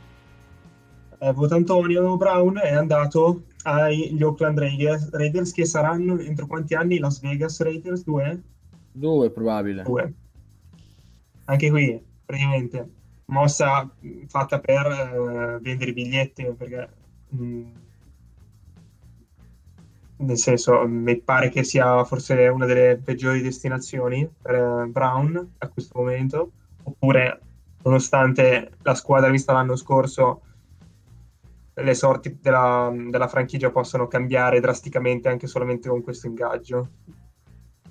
eh, 1.21 1.33
Voto 1.33 1.55
Antonio 1.55 2.19
Brown 2.19 2.59
è 2.59 2.75
andato 2.75 3.45
agli 3.64 4.22
Oakland 4.22 4.59
Raiders, 4.59 5.11
Raiders 5.11 5.53
che 5.53 5.64
saranno 5.64 6.18
entro 6.18 6.46
quanti 6.46 6.74
anni? 6.74 6.98
Las 6.98 7.20
Vegas 7.20 7.61
Raiders? 7.61 8.05
Due? 8.05 8.42
Due 8.92 9.31
probabile. 9.31 9.83
Due. 9.83 10.12
Anche 11.46 11.70
qui, 11.70 12.00
praticamente, 12.24 12.88
mossa 13.27 13.83
mh, 13.98 14.27
fatta 14.27 14.61
per 14.61 14.87
eh, 14.87 15.59
vendere 15.61 15.90
i 15.90 15.94
biglietti, 15.94 16.44
perché 16.57 16.88
mh, 17.29 17.62
nel 20.16 20.38
senso 20.38 20.87
mi 20.87 21.16
pare 21.16 21.48
che 21.48 21.64
sia 21.64 22.05
forse 22.05 22.48
una 22.48 22.66
delle 22.66 23.00
peggiori 23.03 23.42
destinazioni 23.42 24.29
per 24.40 24.55
eh, 24.55 24.87
Brown 24.88 25.53
a 25.59 25.68
questo 25.68 25.98
momento, 25.98 26.53
oppure 26.83 27.40
nonostante 27.83 28.70
la 28.83 28.94
squadra 28.94 29.31
vista 29.31 29.53
l'anno 29.53 29.77
scorso 29.77 30.42
le 31.75 31.95
sorti 31.95 32.39
della, 32.41 32.93
della 32.95 33.27
franchigia 33.27 33.71
possono 33.71 34.07
cambiare 34.07 34.61
drasticamente 34.61 35.29
anche 35.29 35.47
solamente 35.47 35.89
con 35.89 36.03
questo 36.03 36.27
ingaggio. 36.27 36.89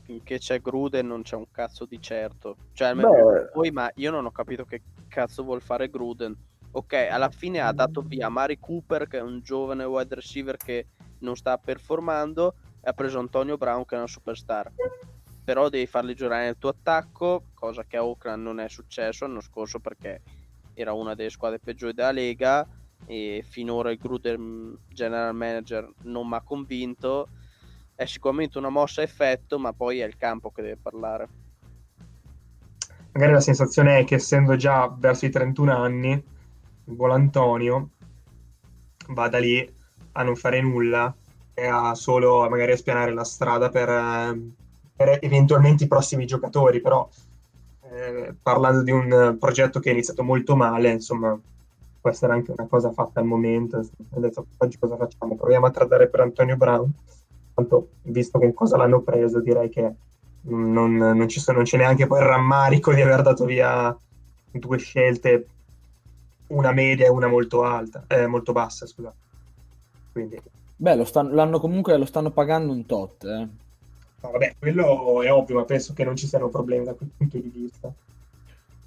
Finché 0.04 0.38
c'è 0.38 0.62
Gruden 0.62 1.08
non 1.08 1.22
c'è 1.22 1.36
un 1.36 1.50
cazzo 1.52 1.86
di 1.86 2.02
certo. 2.02 2.56
Cioè, 2.74 2.90
almeno 2.90 3.12
voi, 3.54 3.72
ma 3.72 3.90
io 3.96 4.12
non 4.12 4.26
ho 4.26 4.32
capito 4.32 4.64
che 4.66 4.82
cazzo 5.08 5.44
vuol 5.44 5.62
fare 5.62 5.90
Gruden. 5.90 6.36
Ok, 6.72 6.94
alla 6.94 7.30
fine 7.30 7.60
ha 7.60 7.72
dato 7.72 8.02
via 8.02 8.30
Mari 8.30 8.60
Cooper, 8.60 9.08
che 9.08 9.20
è 9.20 9.22
un 9.22 9.42
giovane 9.42 9.84
wide 9.84 10.16
receiver 10.16 10.58
che 10.58 10.88
non 11.20 11.36
sta 11.36 11.58
performando, 11.58 12.56
e 12.82 12.90
ha 12.90 12.94
preso 12.94 13.20
Antonio 13.20 13.58
Brown, 13.58 13.86
che 13.86 13.96
è 13.96 13.98
una 13.98 14.08
superstar. 14.08 14.72
Però 15.44 15.70
devi 15.70 15.86
farli 15.86 16.16
giocare 16.16 16.46
nel 16.46 16.58
tuo 16.58 16.70
attacco, 16.70 17.46
cosa 17.54 17.84
che 17.84 17.98
a 17.98 18.06
Oakland 18.06 18.44
non 18.44 18.60
è 18.60 18.70
successo 18.70 19.26
l'anno 19.26 19.42
scorso 19.42 19.80
perché 19.80 20.22
era 20.74 20.94
una 20.94 21.16
delle 21.16 21.30
squadre 21.30 21.60
peggiori 21.60 21.94
della 21.94 22.12
Lega 22.12 22.68
e 23.06 23.44
finora 23.48 23.92
il 23.92 23.98
Gruden 23.98 24.78
general 24.90 25.36
manager 25.36 25.92
non 26.04 26.28
mi 26.28 26.36
ha 26.36 26.42
convinto. 26.42 27.28
È 27.96 28.06
sicuramente 28.06 28.58
una 28.58 28.70
mossa 28.70 29.02
a 29.02 29.04
effetto 29.04 29.60
ma 29.60 29.74
poi 29.74 30.00
è 30.00 30.06
il 30.06 30.18
campo 30.18 30.52
che 30.52 30.62
deve 30.62 30.78
parlare. 30.82 31.28
Magari 33.14 33.34
la 33.34 33.42
sensazione 33.42 34.00
è 34.00 34.04
che 34.06 34.16
essendo 34.16 34.56
già 34.56 34.94
verso 34.98 35.26
i 35.26 35.30
31 35.30 35.72
anni 35.72 36.12
il 36.86 36.96
buon 36.96 37.12
Antonio 37.12 37.90
vada 39.10 39.38
lì 39.38 39.72
a 40.14 40.24
non 40.24 40.36
fare 40.36 40.62
nulla 40.62 41.14
e 41.54 41.68
a 41.68 41.94
solo 41.94 42.50
magari 42.50 42.72
a 42.72 42.78
spianare 42.78 43.14
la 43.14 43.24
strada 43.24 43.70
per, 43.70 44.38
per 44.96 45.20
eventualmente 45.22 45.84
i 45.84 45.88
prossimi 45.88 46.26
giocatori 46.26 46.82
però 46.82 47.08
eh, 47.92 48.34
parlando 48.42 48.82
di 48.82 48.92
un 48.92 49.38
progetto 49.40 49.80
che 49.80 49.90
è 49.90 49.94
iniziato 49.94 50.24
molto 50.24 50.56
male 50.56 50.90
insomma 50.90 51.40
può 52.04 52.12
essere 52.12 52.34
anche 52.34 52.52
una 52.52 52.68
cosa 52.68 52.92
fatta 52.92 53.22
al 53.22 53.26
momento. 53.26 53.78
Ho 53.78 54.20
detto, 54.20 54.46
oggi 54.58 54.78
cosa 54.78 54.98
facciamo? 54.98 55.38
Proviamo 55.38 55.68
a 55.68 55.72
tradare 55.72 56.10
per 56.10 56.20
Antonio 56.20 56.58
Brown. 56.58 56.92
Tanto, 57.54 57.92
visto 58.02 58.40
con 58.40 58.54
cosa 58.54 58.76
l'hanno 58.76 59.00
preso, 59.00 59.40
direi 59.40 59.70
che 59.70 59.94
non, 60.42 60.98
non, 60.98 61.30
ci 61.30 61.40
sono, 61.40 61.58
non 61.58 61.66
c'è 61.66 61.78
neanche 61.78 62.06
poi 62.06 62.20
il 62.20 62.26
rammarico 62.26 62.94
di 62.94 63.02
aver 63.02 63.22
dato 63.22 63.46
via 63.46 63.96
due 64.52 64.78
scelte, 64.80 65.48
una 66.48 66.74
media 66.74 67.06
e 67.06 67.10
una 67.10 67.28
molto 67.28 67.64
alta, 67.64 68.04
eh, 68.08 68.28
molto 68.28 68.52
bassa, 68.52 68.86
scusa. 68.86 69.14
Quindi... 70.12 70.42
Beh, 70.76 70.96
lo 70.98 71.06
stanno, 71.06 71.34
l'hanno 71.34 71.62
comunque 71.62 71.98
lo 71.98 72.06
stanno 72.06 72.32
pagando 72.32 72.74
un 72.74 72.86
tot. 72.86 73.24
Eh. 73.24 73.48
No, 74.24 74.32
vabbè, 74.32 74.56
quello 74.60 75.22
è 75.22 75.32
ovvio, 75.32 75.56
ma 75.56 75.64
penso 75.64 75.94
che 75.94 76.04
non 76.04 76.18
ci 76.18 76.28
siano 76.28 76.50
problemi 76.50 76.84
da 76.84 76.96
quel 76.96 77.12
punto 77.16 77.38
di 77.38 77.50
vista. 77.50 77.94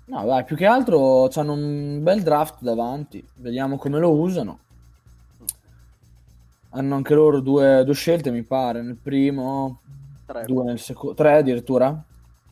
No, 0.07 0.25
dai, 0.25 0.45
più 0.45 0.57
che 0.57 0.67
altro 0.67 1.29
hanno 1.35 1.53
un 1.53 2.03
bel 2.03 2.23
draft 2.23 2.63
davanti. 2.63 3.27
Vediamo 3.37 3.77
come 3.77 3.99
lo 3.99 4.13
usano. 4.13 4.59
Hanno 6.71 6.95
anche 6.95 7.15
loro 7.15 7.41
due, 7.41 7.83
due 7.85 7.95
scelte, 7.95 8.31
mi 8.31 8.43
pare. 8.43 8.83
Nel 8.83 8.97
primo, 8.97 9.81
tre, 10.25 10.45
due 10.45 10.65
nel 10.65 10.79
secondo, 10.79 11.15
tre 11.15 11.39
addirittura. 11.39 12.03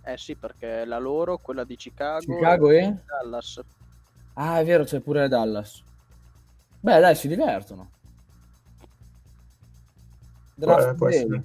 Eh 0.02 0.16
sì, 0.18 0.34
perché 0.34 0.84
la 0.84 0.98
loro, 0.98 1.38
quella 1.38 1.64
di 1.64 1.76
Chicago, 1.76 2.20
Chicago 2.20 2.70
e, 2.70 2.78
e 2.78 2.96
Dallas. 3.06 3.60
Ah, 4.34 4.58
è 4.58 4.64
vero, 4.64 4.84
c'è 4.84 5.00
pure 5.00 5.28
Dallas. 5.28 5.82
Beh, 6.80 7.00
dai, 7.00 7.14
si 7.14 7.28
divertono. 7.28 7.90
Draft 10.54 10.94
Beh, 10.94 11.26
Day. 11.26 11.42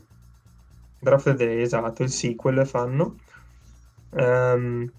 Draft 0.99 1.35
Day, 1.35 1.61
esatto, 1.61 2.03
il 2.03 2.09
sequel 2.09 2.65
fanno. 2.65 3.17
Um, 4.11 4.91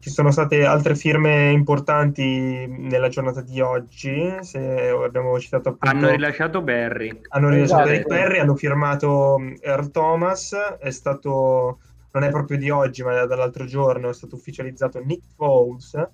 ci 0.00 0.08
sono 0.08 0.30
state 0.30 0.64
altre 0.64 0.94
firme 0.94 1.50
importanti 1.50 2.66
nella 2.66 3.08
giornata 3.10 3.42
di 3.42 3.60
oggi, 3.60 4.34
se 4.40 4.88
abbiamo 4.88 5.38
citato 5.38 5.68
appunto... 5.68 5.94
Hanno 5.94 6.08
rilasciato 6.08 6.62
Barry. 6.62 7.20
Hanno 7.28 7.50
rilasciato 7.50 7.88
Eric 7.90 8.06
Barry, 8.06 8.38
hanno 8.38 8.56
firmato 8.56 9.36
Earl 9.60 9.90
Thomas, 9.90 10.54
è 10.78 10.88
stato, 10.90 11.80
non 12.12 12.22
è 12.22 12.30
proprio 12.30 12.56
di 12.56 12.70
oggi, 12.70 13.02
ma 13.02 13.26
dall'altro 13.26 13.66
giorno 13.66 14.08
è 14.08 14.14
stato 14.14 14.36
ufficializzato 14.36 15.02
Nick 15.04 15.22
Foles. 15.36 16.08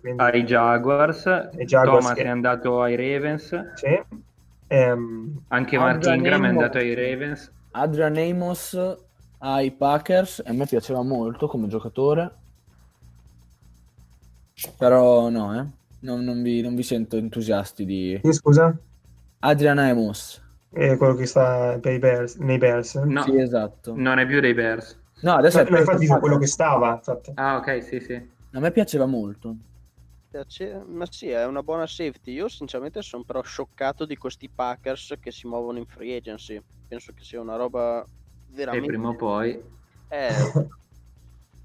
Quindi... 0.00 0.20
ai 0.20 0.42
Jaguars, 0.42 1.50
Jaguars 1.52 2.00
Thomas 2.00 2.12
che... 2.14 2.22
è 2.24 2.28
andato 2.28 2.82
ai 2.82 2.96
Ravens. 2.96 3.74
Sì. 3.74 4.02
Um... 4.66 5.40
Anche 5.48 5.78
Martin 5.78 6.14
Ingram 6.14 6.46
è 6.46 6.48
andato 6.48 6.78
ai 6.78 6.94
Ravens. 6.94 7.52
Adrian 7.70 8.16
Amos 8.16 8.76
ai 9.38 9.70
Packers, 9.70 10.42
a 10.44 10.52
me 10.52 10.66
piaceva 10.66 11.02
molto 11.02 11.46
come 11.46 11.68
giocatore 11.68 12.42
però 14.76 15.28
no, 15.28 15.58
eh. 15.58 15.64
non, 16.00 16.24
non, 16.24 16.42
vi, 16.42 16.60
non, 16.60 16.74
vi, 16.74 16.82
sento 16.82 17.16
entusiasti 17.16 17.84
di... 17.84 18.20
Sì, 18.22 18.32
scusa? 18.32 18.76
Adrian 19.40 19.78
Amos. 19.78 20.42
È 20.70 20.96
quello 20.96 21.14
che 21.14 21.26
sta 21.26 21.78
Bears, 21.78 22.36
nei 22.36 22.58
Bears? 22.58 22.94
No, 22.96 23.22
sì, 23.22 23.38
esatto. 23.38 23.94
Non 23.96 24.18
è 24.18 24.26
più 24.26 24.40
dei 24.40 24.54
Bears. 24.54 24.98
No, 25.20 25.34
adesso 25.34 25.62
no, 25.62 25.68
è 25.68 25.78
infatti 25.78 26.06
è 26.06 26.18
quello 26.18 26.38
che 26.38 26.46
stava. 26.46 26.94
Infatti. 26.94 27.32
Ah, 27.34 27.56
ok, 27.56 27.82
sì, 27.82 28.00
sì. 28.00 28.14
A 28.52 28.58
me 28.58 28.70
piaceva 28.72 29.06
molto. 29.06 29.56
Ma 30.86 31.06
sì, 31.06 31.28
è 31.28 31.46
una 31.46 31.62
buona 31.62 31.86
safety. 31.86 32.32
Io 32.32 32.48
sinceramente 32.48 33.02
sono 33.02 33.22
però 33.22 33.40
scioccato 33.42 34.04
di 34.04 34.16
questi 34.16 34.48
Packers 34.52 35.14
che 35.20 35.30
si 35.30 35.46
muovono 35.46 35.78
in 35.78 35.86
free 35.86 36.16
agency. 36.16 36.60
Penso 36.88 37.12
che 37.14 37.22
sia 37.22 37.40
una 37.40 37.54
roba 37.54 38.04
veramente... 38.48 38.86
E 38.86 38.88
prima 38.88 39.08
o 39.10 39.14
poi... 39.14 39.62
Eh, 40.08 40.34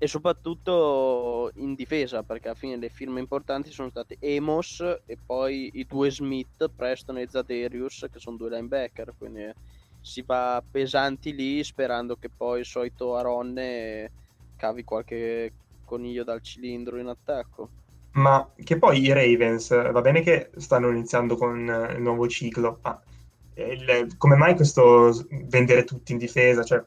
e 0.02 0.08
soprattutto 0.08 1.52
in 1.56 1.76
difesa 1.76 2.24
perché 2.24 2.48
alla 2.48 2.58
fine 2.58 2.78
le 2.78 2.88
firme 2.88 3.20
importanti 3.20 3.70
sono 3.70 3.90
state 3.90 4.16
Emos 4.20 4.80
e 5.06 5.18
poi 5.24 5.70
i 5.74 5.86
due 5.86 6.10
Smith, 6.10 6.72
Preston 6.74 7.18
e 7.18 7.28
Zaderius 7.28 8.08
che 8.10 8.18
sono 8.18 8.38
due 8.38 8.50
linebacker 8.50 9.14
quindi 9.18 9.52
si 10.00 10.24
va 10.26 10.64
pesanti 10.70 11.36
lì 11.36 11.62
sperando 11.64 12.16
che 12.16 12.30
poi 12.30 12.60
il 12.60 12.66
solito 12.66 13.18
Aronne 13.18 14.10
cavi 14.56 14.86
qualche 14.86 15.52
coniglio 15.84 16.24
dal 16.24 16.42
cilindro 16.42 16.98
in 16.98 17.08
attacco. 17.08 17.70
Ma 18.12 18.50
che 18.64 18.78
poi 18.78 19.02
i 19.02 19.12
Ravens 19.12 19.70
va 19.92 20.02
bene 20.02 20.22
che 20.22 20.50
stanno 20.56 20.90
iniziando 20.90 21.36
con 21.36 21.60
il 21.96 22.02
nuovo 22.02 22.28
ciclo 22.28 22.80
ma 22.82 23.02
il, 23.56 24.16
come 24.18 24.36
mai 24.36 24.56
questo 24.56 25.26
vendere 25.48 25.84
tutti 25.84 26.14
in 26.14 26.18
difesa? 26.18 26.64
Cioè 26.64 26.84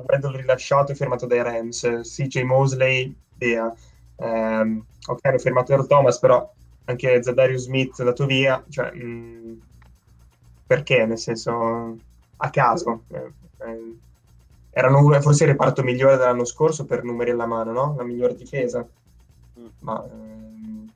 Weddle 0.00 0.36
rilasciato 0.36 0.92
e 0.92 0.94
firmato 0.94 1.26
dai 1.26 1.42
Rams, 1.42 2.00
CJ 2.02 2.42
Mosley 2.42 3.14
via. 3.36 3.74
Um, 4.16 4.84
ok, 5.06 5.24
hanno 5.24 5.38
firmato 5.38 5.72
Earl 5.72 5.86
Thomas, 5.86 6.18
però 6.18 6.50
anche 6.84 7.22
Zadarius 7.22 7.64
Smith 7.64 8.00
è 8.00 8.04
dato 8.04 8.26
via. 8.26 8.64
Cioè, 8.68 8.92
mh, 8.92 9.04
mm, 9.04 9.52
perché? 10.66 11.04
Nel 11.06 11.18
senso, 11.18 11.96
a 12.36 12.50
caso. 12.50 13.02
Eh, 13.08 13.32
eh, 13.66 13.96
erano 14.70 15.20
forse 15.20 15.44
il 15.44 15.50
reparto 15.50 15.82
migliore 15.82 16.16
dell'anno 16.16 16.44
scorso 16.44 16.84
per 16.84 17.02
numeri 17.04 17.30
alla 17.30 17.46
mano, 17.46 17.72
no? 17.72 17.94
La 17.96 18.04
migliore 18.04 18.34
difesa. 18.34 18.86
Mm. 19.58 19.66
Ma 19.80 20.04
ehm, 20.04 20.92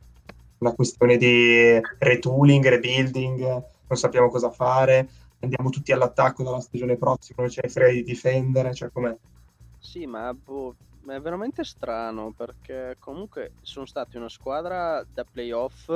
una 0.59 0.73
questione 0.73 1.17
di 1.17 1.81
retooling, 1.99 2.67
rebuilding, 2.67 3.41
non 3.89 3.99
sappiamo 3.99 4.31
cosa 4.31 4.51
fare 4.51 5.09
andiamo 5.47 5.71
tutti 5.71 5.93
all'attacco 5.93 6.43
dalla 6.43 6.61
stagione 6.61 6.97
prossima, 6.97 7.43
non 7.43 7.49
c'è 7.49 7.69
frega 7.69 7.93
di 7.93 8.03
difendere, 8.03 8.75
cioè 8.75 8.91
com'è? 8.91 9.17
Sì, 9.79 10.07
ma 10.07 10.33
boh, 10.35 10.77
è 11.07 11.21
veramente 11.21 11.65
strano 11.65 12.33
perché 12.33 12.97
comunque 12.99 13.55
sono 13.61 13.87
stati 13.87 14.17
una 14.17 14.29
squadra 14.29 15.05
da 15.13 15.25
playoff, 15.25 15.91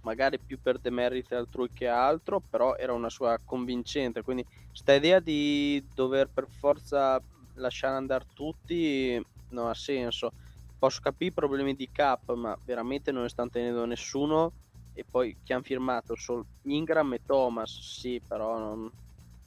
magari 0.00 0.38
più 0.40 0.58
per 0.60 0.78
demeriti 0.78 1.34
altrui 1.34 1.70
che 1.72 1.88
altro, 1.88 2.40
però 2.40 2.76
era 2.76 2.92
una 2.92 3.10
sua 3.10 3.40
convincente, 3.44 4.22
quindi 4.22 4.44
questa 4.68 4.94
idea 4.94 5.18
di 5.20 5.84
dover 5.94 6.28
per 6.28 6.46
forza 6.48 7.22
lasciare 7.54 7.96
andare 7.96 8.26
tutti 8.32 9.20
non 9.48 9.68
ha 9.68 9.74
senso. 9.74 10.32
Posso 10.78 11.00
capire 11.00 11.30
i 11.30 11.34
problemi 11.34 11.74
di 11.74 11.88
cap, 11.90 12.32
ma 12.34 12.56
veramente 12.64 13.10
non 13.10 13.22
ne 13.22 13.28
stanno 13.28 13.48
tenendo 13.48 13.84
nessuno 13.86 14.52
e 14.94 15.04
poi 15.08 15.36
chi 15.42 15.52
hanno 15.52 15.62
firmato 15.62 16.14
solo 16.14 16.46
Ingram 16.62 17.12
e 17.14 17.20
Thomas, 17.26 17.78
sì, 17.80 18.22
però 18.26 18.58
non, 18.58 18.90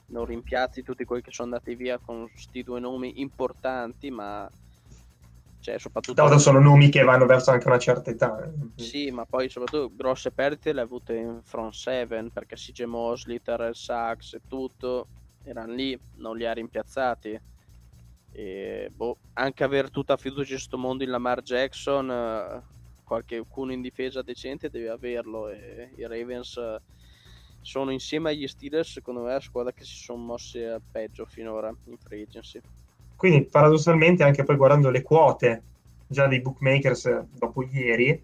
non 0.06 0.24
rimpiazzi 0.26 0.82
tutti 0.82 1.04
quelli 1.04 1.22
che 1.22 1.32
sono 1.32 1.52
andati 1.52 1.74
via 1.74 1.98
con 1.98 2.30
questi 2.30 2.62
due 2.62 2.78
nomi 2.78 3.20
importanti, 3.20 4.10
ma 4.10 4.48
cioè, 5.60 5.78
soprattutto... 5.78 6.22
Tanto 6.22 6.38
sono 6.38 6.60
nomi 6.60 6.90
che 6.90 7.02
vanno 7.02 7.26
verso 7.26 7.50
anche 7.50 7.66
una 7.66 7.78
certa 7.78 8.10
età. 8.10 8.44
Eh. 8.44 8.82
Sì, 8.82 9.10
ma 9.10 9.24
poi 9.24 9.48
soprattutto 9.48 9.90
grosse 9.94 10.30
perdite 10.30 10.72
le 10.72 10.82
ha 10.82 10.84
avute 10.84 11.16
in 11.16 11.40
front 11.42 11.72
seven, 11.72 12.30
perché 12.30 12.54
CJ 12.54 12.82
Mosley, 12.84 13.40
Terrell 13.42 13.72
Sachs 13.72 14.34
e 14.34 14.40
tutto 14.46 15.08
erano 15.44 15.72
lì, 15.72 15.98
non 16.16 16.36
li 16.36 16.46
ha 16.46 16.52
rimpiazzati. 16.52 17.40
E, 18.32 18.90
boh, 18.94 19.16
anche 19.32 19.64
avere 19.64 19.88
tutta 19.88 20.16
fiducia 20.16 20.52
in 20.52 20.56
questo 20.58 20.76
mondo 20.76 21.02
in 21.04 21.10
Lamar 21.10 21.42
Jackson... 21.42 22.76
Eh, 23.10 23.24
qualcuno 23.24 23.72
in 23.72 23.80
difesa 23.80 24.22
decente 24.22 24.68
deve 24.68 24.90
averlo 24.90 25.48
e 25.48 25.92
i 25.96 26.06
Ravens 26.06 26.60
sono 27.60 27.90
insieme 27.90 28.30
agli 28.30 28.46
Steelers, 28.46 28.92
secondo 28.92 29.22
me, 29.22 29.32
la 29.32 29.40
squadra 29.40 29.72
che 29.72 29.84
si 29.84 29.96
sono 29.96 30.22
mossi 30.22 30.62
al 30.62 30.82
peggio 30.90 31.24
finora 31.24 31.74
in 31.84 31.96
free 31.96 32.22
agency. 32.22 32.60
Quindi 33.16 33.44
paradossalmente 33.46 34.22
anche 34.22 34.44
poi 34.44 34.56
guardando 34.56 34.90
le 34.90 35.02
quote 35.02 35.62
già 36.06 36.26
dei 36.26 36.40
bookmakers 36.40 37.24
dopo 37.32 37.64
ieri, 37.64 38.22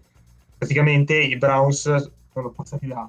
praticamente 0.57 1.15
i 1.15 1.35
Browns 1.37 2.11
sono 2.31 2.49
passati 2.49 2.87
da 2.87 3.07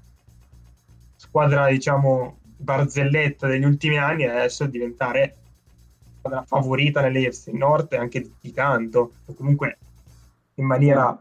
squadra 1.15 1.69
diciamo 1.69 2.39
barzelletta 2.57 3.47
degli 3.47 3.65
ultimi 3.65 3.99
anni 3.99 4.25
adesso 4.25 4.65
a 4.65 4.69
diventare 4.69 5.37
squadra 6.19 6.43
favorita 6.45 7.01
nell'EFC 7.01 7.49
Nord 7.49 7.93
e 7.93 7.97
anche 7.97 8.31
di 8.41 8.53
tanto, 8.53 9.13
o 9.25 9.35
comunque 9.35 9.79
in 10.55 10.67
maniera 10.67 11.19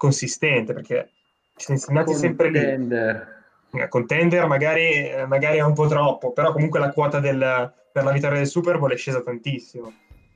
consistente 0.00 0.72
perché 0.72 1.10
ci 1.56 1.66
sono 1.66 1.76
insegnati 1.76 2.14
sempre 2.14 2.50
lì. 2.50 2.58
Eh, 2.58 3.88
Contender 3.88 4.46
magari, 4.46 5.12
magari 5.28 5.58
è 5.58 5.62
un 5.62 5.74
po' 5.74 5.86
troppo, 5.86 6.32
però 6.32 6.52
comunque 6.52 6.80
la 6.80 6.90
quota 6.90 7.20
del, 7.20 7.72
per 7.92 8.02
la 8.02 8.10
vittoria 8.10 8.38
del 8.38 8.46
Super 8.48 8.78
Bowl 8.78 8.90
è 8.92 8.96
scesa 8.96 9.20
tantissimo. 9.20 9.92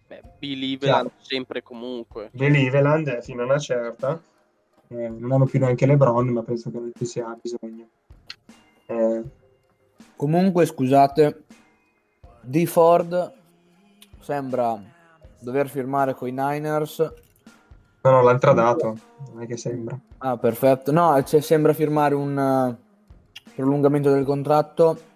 Beh, 0.06 0.20
Believeland 0.38 1.10
sempre 1.18 1.62
comunque. 1.62 2.28
Believeland 2.32 3.22
fino 3.22 3.42
a 3.42 3.46
una 3.46 3.58
certa. 3.58 4.20
Eh, 4.88 5.08
non 5.08 5.32
hanno 5.32 5.46
più 5.46 5.58
neanche 5.58 5.86
LeBron, 5.86 6.28
ma 6.28 6.42
penso 6.42 6.70
che 6.70 6.78
non 6.78 6.92
ci 6.94 7.06
sia 7.06 7.36
bisogno. 7.40 7.88
Eh, 8.86 9.22
Comunque, 10.16 10.64
scusate, 10.64 11.44
D. 12.40 12.64
Ford 12.66 13.32
sembra 14.20 14.80
dover 15.40 15.68
firmare 15.68 16.14
con 16.14 16.28
i 16.28 16.32
Niners. 16.32 17.12
No, 18.04 18.10
no, 18.10 18.22
l'hanno 18.22 18.38
tradato, 18.38 18.96
non 19.32 19.42
è 19.42 19.46
che 19.46 19.56
sembra. 19.56 19.98
Ah, 20.18 20.36
perfetto. 20.36 20.92
No, 20.92 21.22
cioè, 21.24 21.40
sembra 21.40 21.72
firmare 21.72 22.14
un 22.14 22.38
eh, 22.38 23.52
prolungamento 23.54 24.10
del 24.12 24.24
contratto. 24.24 25.12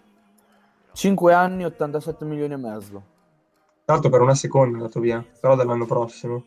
5 0.93 1.33
anni, 1.33 1.65
87 1.65 2.25
milioni 2.25 2.55
e 2.55 2.57
mezzo. 2.57 3.03
L'altro 3.85 4.11
per 4.11 4.21
una 4.21 4.35
seconda 4.35 4.77
è 4.77 4.81
andato 4.81 5.01
via, 5.01 5.25
però 5.41 5.55
dall'anno 5.55 5.87
prossimo. 5.87 6.45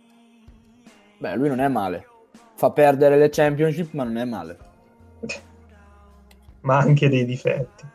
Beh, 1.17 1.35
lui 1.35 1.47
non 1.47 1.59
è 1.59 1.67
male. 1.67 2.07
Fa 2.55 2.71
perdere 2.71 3.17
le 3.17 3.29
championship, 3.29 3.93
ma 3.93 4.03
non 4.03 4.17
è 4.17 4.25
male. 4.25 4.57
Ma 6.61 6.77
anche 6.77 7.09
dei 7.09 7.25
difetti. 7.25 7.85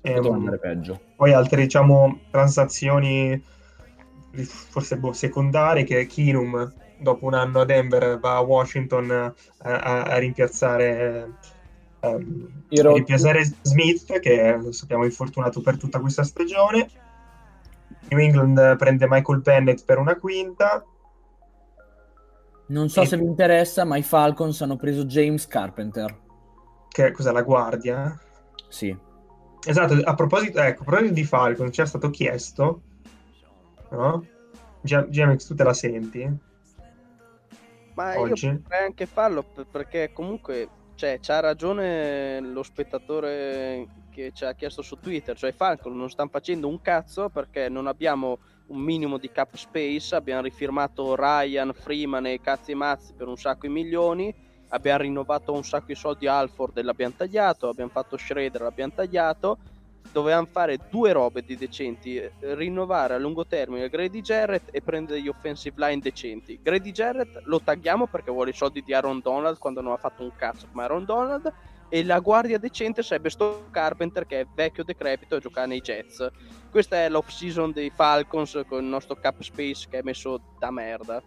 Poteva 0.00 0.28
Ehm, 0.28 0.34
andare 0.34 0.58
peggio. 0.58 1.00
poi 1.16 1.32
altre 1.34 1.60
diciamo 1.62 2.20
transazioni 2.30 3.42
forse 4.44 4.96
boh, 4.98 5.12
secondarie 5.12 5.84
che 5.84 6.06
Kinum 6.06 6.72
dopo 6.98 7.26
un 7.26 7.34
anno 7.34 7.60
a 7.60 7.64
Denver 7.64 8.18
va 8.18 8.36
a 8.36 8.40
Washington 8.40 9.10
eh, 9.10 9.32
a, 9.68 10.02
a 10.02 10.18
rimpiazzare 10.18 11.32
ehm, 12.00 12.62
I 12.68 12.78
a 12.78 12.82
Rod- 12.82 12.96
rimpiazzare 12.96 13.42
Smith 13.62 14.18
che 14.20 14.58
lo 14.60 14.72
sappiamo 14.72 15.04
infortunato 15.04 15.60
per 15.60 15.76
tutta 15.78 15.98
questa 16.00 16.22
stagione 16.24 16.88
New 18.08 18.18
England 18.18 18.76
prende 18.76 19.06
Michael 19.08 19.40
Bennett 19.40 19.84
per 19.84 19.98
una 19.98 20.16
quinta 20.16 20.84
Non 22.68 22.88
so 22.88 23.02
E- 23.02 23.06
se 23.06 23.16
vi 23.16 23.24
interessa, 23.24 23.84
ma 23.84 23.96
i 23.96 24.02
Falcons 24.02 24.60
hanno 24.62 24.76
preso 24.76 25.04
James 25.04 25.46
Carpenter. 25.46 26.18
che 26.88 27.12
cos'è 27.12 27.32
la 27.32 27.42
guardia 27.42 28.18
Sì. 28.68 28.96
esatto 29.66 29.94
a 29.94 30.14
proposito, 30.14 30.60
ecco, 30.60 30.82
a 30.82 30.84
proposito 30.84 31.14
di 31.14 31.24
Falcon 31.24 31.72
ci 31.72 31.80
è 31.80 31.86
stato 31.86 32.10
chiesto 32.10 32.82
no? 33.90 34.26
G- 34.82 35.08
GMX 35.08 35.46
tu 35.46 35.54
te 35.54 35.64
la 35.64 35.74
senti? 35.74 36.48
Ma 37.94 38.18
Oggi? 38.18 38.46
io 38.46 38.60
potrei 38.60 38.84
anche 38.86 39.06
farlo 39.06 39.42
per- 39.42 39.66
perché 39.66 40.12
comunque 40.12 40.68
cioè, 40.94 41.18
c'ha 41.20 41.40
ragione 41.40 42.40
lo 42.40 42.62
spettatore 42.62 43.86
che 44.10 44.32
ci 44.34 44.44
ha 44.44 44.52
chiesto 44.54 44.82
su 44.82 44.98
Twitter, 44.98 45.36
cioè 45.36 45.50
i 45.50 45.54
Falcon 45.54 45.96
non 45.96 46.10
stanno 46.10 46.28
facendo 46.28 46.68
un 46.68 46.80
cazzo 46.82 47.30
perché 47.30 47.68
non 47.70 47.86
abbiamo 47.86 48.38
un 48.66 48.80
minimo 48.80 49.16
di 49.16 49.30
cap 49.30 49.54
space, 49.54 50.14
abbiamo 50.14 50.42
rifirmato 50.42 51.14
Ryan, 51.16 51.72
Freeman 51.72 52.26
e 52.26 52.40
cazzi 52.40 52.72
e 52.72 52.74
mazzi 52.74 53.14
per 53.14 53.28
un 53.28 53.36
sacco 53.36 53.66
di 53.66 53.72
milioni, 53.72 54.34
abbiamo 54.68 54.98
rinnovato 55.02 55.52
un 55.52 55.64
sacco 55.64 55.86
di 55.86 55.94
soldi 55.94 56.26
Alford 56.26 56.76
e 56.76 56.82
l'abbiamo 56.82 57.14
tagliato, 57.16 57.68
abbiamo 57.68 57.90
fatto 57.90 58.16
Schroeder, 58.18 58.60
l'abbiamo 58.60 58.92
tagliato, 58.94 59.58
dovevamo 60.12 60.46
fare 60.46 60.78
due 60.90 61.12
robe 61.12 61.42
di 61.42 61.56
decenti, 61.56 62.16
eh, 62.16 62.32
rinnovare 62.40 63.14
a 63.14 63.18
lungo 63.18 63.46
termine 63.46 63.88
Grady 63.88 64.20
Jarrett 64.20 64.68
e 64.72 64.82
prendere 64.82 65.20
gli 65.20 65.28
offensive 65.28 65.74
line 65.76 66.00
decenti. 66.00 66.58
Grady 66.62 66.90
Jarrett 66.90 67.42
lo 67.44 67.60
tagliamo 67.60 68.06
perché 68.06 68.30
vuole 68.30 68.50
i 68.50 68.54
soldi 68.54 68.82
di 68.82 68.92
Aaron 68.92 69.20
Donald 69.20 69.58
quando 69.58 69.80
non 69.80 69.92
ha 69.92 69.96
fatto 69.96 70.22
un 70.22 70.32
cazzo 70.36 70.66
come 70.70 70.82
Aaron 70.84 71.04
Donald 71.04 71.52
e 71.88 72.04
la 72.04 72.20
guardia 72.20 72.58
decente 72.58 73.02
sarebbe 73.02 73.30
sto 73.30 73.66
Carpenter 73.70 74.24
che 74.24 74.40
è 74.40 74.46
vecchio 74.54 74.84
decrepito 74.84 75.36
e 75.36 75.40
gioca 75.40 75.66
nei 75.66 75.80
Jets. 75.80 76.28
Questa 76.70 76.96
è 76.96 77.08
l'off 77.08 77.28
season 77.28 77.72
dei 77.72 77.90
Falcons 77.90 78.62
con 78.66 78.82
il 78.82 78.88
nostro 78.88 79.16
cap 79.16 79.40
space 79.40 79.88
che 79.88 79.98
è 79.98 80.02
messo 80.02 80.40
da 80.58 80.70
merda. 80.70 81.22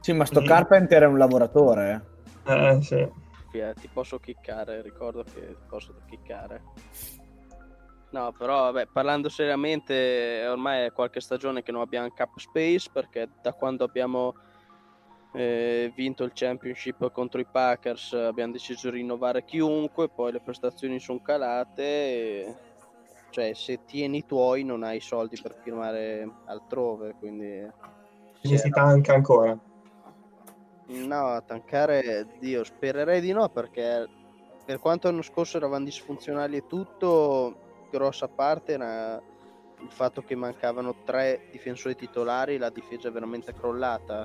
Sì, 0.00 0.12
ma 0.12 0.24
sto 0.24 0.40
Sì. 0.40 0.46
Carpenter 0.46 1.02
è 1.02 1.06
un 1.06 1.18
lavoratore. 1.18 2.06
eh. 2.46 2.76
Eh, 2.76 2.82
sì. 2.82 3.21
Fia, 3.52 3.74
ti 3.74 3.86
posso 3.92 4.18
kickare, 4.18 4.80
ricordo 4.80 5.22
che 5.22 5.58
posso 5.68 5.94
kickare. 6.06 6.62
No, 8.12 8.32
però 8.32 8.72
vabbè, 8.72 8.88
parlando 8.90 9.28
seriamente, 9.28 10.46
ormai 10.46 10.86
è 10.86 10.92
qualche 10.92 11.20
stagione 11.20 11.62
che 11.62 11.70
non 11.70 11.82
abbiamo 11.82 12.08
cap 12.14 12.38
space 12.38 12.88
perché 12.90 13.28
da 13.42 13.52
quando 13.52 13.84
abbiamo 13.84 14.34
eh, 15.34 15.92
vinto 15.94 16.24
il 16.24 16.32
championship 16.32 17.10
contro 17.10 17.40
i 17.40 17.46
Packers 17.46 18.14
abbiamo 18.14 18.52
deciso 18.52 18.88
di 18.88 18.96
rinnovare 18.96 19.44
chiunque, 19.44 20.08
poi 20.08 20.32
le 20.32 20.40
prestazioni 20.40 20.98
sono 20.98 21.20
calate, 21.20 21.82
e- 21.82 22.56
cioè 23.28 23.52
se 23.52 23.84
tieni 23.84 24.18
i 24.18 24.26
tuoi 24.26 24.64
non 24.64 24.82
hai 24.82 25.00
soldi 25.00 25.38
per 25.40 25.58
firmare 25.62 26.26
altrove, 26.46 27.14
quindi... 27.18 27.66
Quindi 28.40 28.58
si 28.58 28.70
tanca 28.70 29.12
ancora. 29.12 29.58
No, 30.92 31.42
tankare, 31.46 32.26
Dio, 32.38 32.64
spererei 32.64 33.20
di 33.20 33.32
no 33.32 33.48
perché 33.48 34.06
per 34.64 34.78
quanto 34.78 35.08
l'anno 35.08 35.22
scorso 35.22 35.56
eravamo 35.56 35.84
disfunzionali 35.84 36.58
e 36.58 36.66
tutto, 36.66 37.86
grossa 37.90 38.28
parte 38.28 38.72
era 38.72 39.20
il 39.80 39.90
fatto 39.90 40.22
che 40.22 40.34
mancavano 40.36 41.02
tre 41.04 41.48
difensori 41.50 41.96
titolari, 41.96 42.58
la 42.58 42.70
difesa 42.70 43.08
è 43.08 43.12
veramente 43.12 43.52
crollata. 43.54 44.24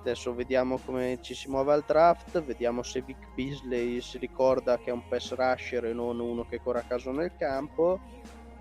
Adesso 0.00 0.34
vediamo 0.34 0.78
come 0.84 1.18
ci 1.22 1.34
si 1.34 1.48
muove 1.48 1.72
al 1.72 1.84
draft, 1.86 2.42
vediamo 2.42 2.82
se 2.82 3.00
Vic 3.00 3.32
Beasley 3.34 4.02
si 4.02 4.18
ricorda 4.18 4.76
che 4.76 4.90
è 4.90 4.92
un 4.92 5.08
pass 5.08 5.34
rusher 5.34 5.86
e 5.86 5.92
non 5.94 6.20
uno 6.20 6.44
che 6.46 6.60
corre 6.60 6.80
a 6.80 6.82
caso 6.82 7.10
nel 7.10 7.34
campo 7.38 7.98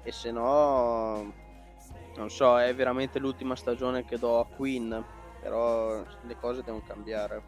e 0.04 0.12
se 0.14 0.32
no, 0.32 1.34
non 2.16 2.30
so, 2.30 2.58
è 2.60 2.74
veramente 2.74 3.20
l'ultima 3.20 3.58
stagione 3.58 4.06
che 4.06 4.18
do 4.18 4.40
a 4.40 4.46
Queen 4.46 5.04
però 5.44 6.02
le 6.22 6.36
cose 6.40 6.64
devono 6.64 6.84
cambiare. 6.88 7.42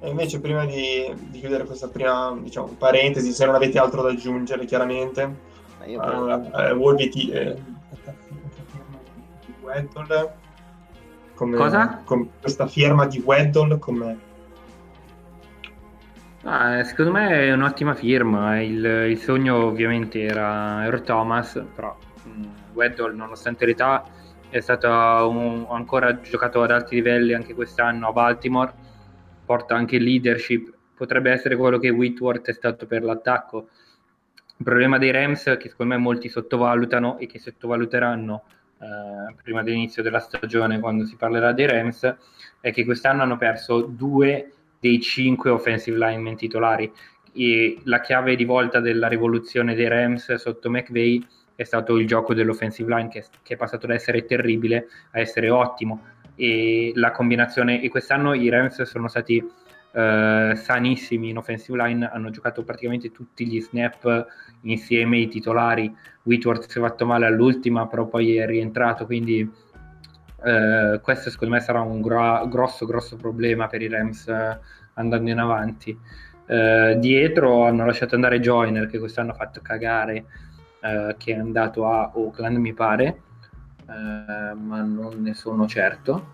E 0.00 0.10
invece 0.10 0.38
prima 0.38 0.66
di, 0.66 1.12
di 1.30 1.40
chiudere 1.40 1.64
questa 1.64 1.88
prima 1.88 2.36
diciamo, 2.38 2.66
parentesi, 2.76 3.32
se 3.32 3.46
non 3.46 3.54
avete 3.54 3.78
altro 3.78 4.02
da 4.02 4.10
aggiungere 4.10 4.66
chiaramente, 4.66 5.34
Ma 5.78 5.86
io 5.86 6.00
uh, 6.00 6.50
eh, 6.54 6.72
Wolvi 6.72 7.08
ti... 7.08 7.30
eh, 7.30 7.56
Weddle, 9.62 10.34
come, 11.34 11.56
Cosa? 11.56 12.02
com- 12.04 12.28
questa 12.38 12.66
firma 12.66 13.06
di 13.06 13.18
Weddle 13.20 13.78
come... 13.78 14.32
Ah, 16.42 16.76
eh, 16.76 16.84
secondo 16.84 17.10
me 17.12 17.30
è 17.30 17.52
un'ottima 17.52 17.94
firma. 17.94 18.60
Il, 18.60 18.84
il 18.84 19.18
sogno 19.18 19.64
ovviamente 19.64 20.20
era 20.20 20.84
Earl 20.84 21.02
Thomas, 21.02 21.64
però 21.74 21.96
mh, 22.24 22.46
Weddle, 22.74 23.14
nonostante 23.14 23.64
l'età, 23.64 24.04
è 24.50 24.60
stato 24.60 24.88
un- 25.28 25.66
ancora 25.68 26.20
giocato 26.20 26.62
ad 26.62 26.70
alti 26.70 26.94
livelli 26.96 27.32
anche 27.34 27.54
quest'anno 27.54 28.08
a 28.08 28.12
Baltimore. 28.12 28.72
Porta 29.44 29.74
anche 29.74 29.98
leadership. 29.98 30.72
Potrebbe 30.96 31.30
essere 31.30 31.56
quello 31.56 31.78
che 31.78 31.90
Whitworth 31.90 32.48
è 32.48 32.52
stato 32.52 32.86
per 32.86 33.02
l'attacco. 33.02 33.68
Il 34.56 34.64
problema 34.64 34.98
dei 34.98 35.10
Rams, 35.10 35.56
che 35.58 35.68
secondo 35.68 35.94
me 35.94 36.00
molti 36.00 36.28
sottovalutano 36.28 37.18
e 37.18 37.26
che 37.26 37.38
sottovaluteranno 37.38 38.44
eh, 38.78 39.34
prima 39.42 39.62
dell'inizio 39.62 40.02
della 40.02 40.20
stagione, 40.20 40.78
quando 40.78 41.04
si 41.04 41.16
parlerà 41.16 41.52
dei 41.52 41.66
Rams, 41.66 42.16
è 42.60 42.72
che 42.72 42.84
quest'anno 42.84 43.22
hanno 43.22 43.36
perso 43.36 43.82
due 43.82 44.52
dei 44.78 45.00
cinque 45.00 45.50
offensive 45.50 45.96
linemen 45.98 46.36
titolari. 46.36 46.90
E 47.32 47.80
la 47.84 48.00
chiave 48.00 48.36
di 48.36 48.44
volta 48.44 48.80
della 48.80 49.08
rivoluzione 49.08 49.74
dei 49.74 49.88
Rams 49.88 50.32
sotto 50.34 50.70
McVay 50.70 51.26
è 51.54 51.62
stato 51.64 51.96
il 51.96 52.06
gioco 52.06 52.34
dell'offensive 52.34 52.94
line 52.94 53.08
che, 53.08 53.24
che 53.42 53.54
è 53.54 53.56
passato 53.56 53.86
da 53.86 53.94
essere 53.94 54.24
terribile 54.24 54.88
a 55.12 55.20
essere 55.20 55.50
ottimo 55.50 56.02
e 56.34 56.92
la 56.94 57.12
combinazione 57.12 57.80
e 57.80 57.88
quest'anno 57.88 58.34
i 58.34 58.48
Rams 58.48 58.82
sono 58.82 59.08
stati 59.08 59.44
eh, 59.92 60.52
sanissimi 60.56 61.28
in 61.28 61.36
offensive 61.36 61.80
line 61.80 62.10
hanno 62.12 62.30
giocato 62.30 62.64
praticamente 62.64 63.12
tutti 63.12 63.46
gli 63.46 63.60
snap 63.60 64.26
insieme 64.62 65.18
i 65.18 65.28
titolari 65.28 65.94
Whitworth 66.24 66.68
si 66.68 66.78
è 66.78 66.80
fatto 66.80 67.06
male 67.06 67.26
all'ultima 67.26 67.86
però 67.86 68.06
poi 68.06 68.36
è 68.36 68.46
rientrato 68.46 69.06
quindi 69.06 69.48
eh, 70.44 71.00
questo 71.00 71.30
secondo 71.30 71.54
me 71.54 71.60
sarà 71.60 71.80
un 71.80 72.00
gro- 72.00 72.46
grosso 72.48 72.84
grosso 72.84 73.16
problema 73.16 73.66
per 73.66 73.82
i 73.82 73.88
Rams 73.88 74.26
eh, 74.28 74.58
andando 74.94 75.30
in 75.30 75.38
avanti. 75.38 75.98
Eh, 76.46 76.96
dietro 76.98 77.64
hanno 77.64 77.86
lasciato 77.86 78.14
andare 78.14 78.40
Joyner 78.40 78.86
che 78.86 78.98
quest'anno 78.98 79.30
ha 79.30 79.34
fatto 79.34 79.60
cagare, 79.62 80.26
eh, 80.84 81.14
che 81.16 81.32
è 81.32 81.38
andato 81.38 81.86
a 81.86 82.10
Oakland 82.12 82.58
mi 82.58 82.74
pare, 82.74 83.22
eh, 83.88 84.54
ma 84.54 84.82
non 84.82 85.22
ne 85.22 85.32
sono 85.32 85.66
certo. 85.66 86.32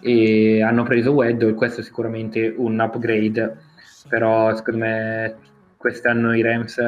E 0.00 0.62
hanno 0.62 0.82
preso 0.82 1.12
Weddle, 1.12 1.52
questo 1.52 1.80
è 1.80 1.84
sicuramente 1.84 2.54
un 2.56 2.80
upgrade, 2.80 3.56
però 4.08 4.54
secondo 4.56 4.80
me 4.80 5.36
quest'anno 5.76 6.34
i 6.34 6.40
Rams 6.40 6.80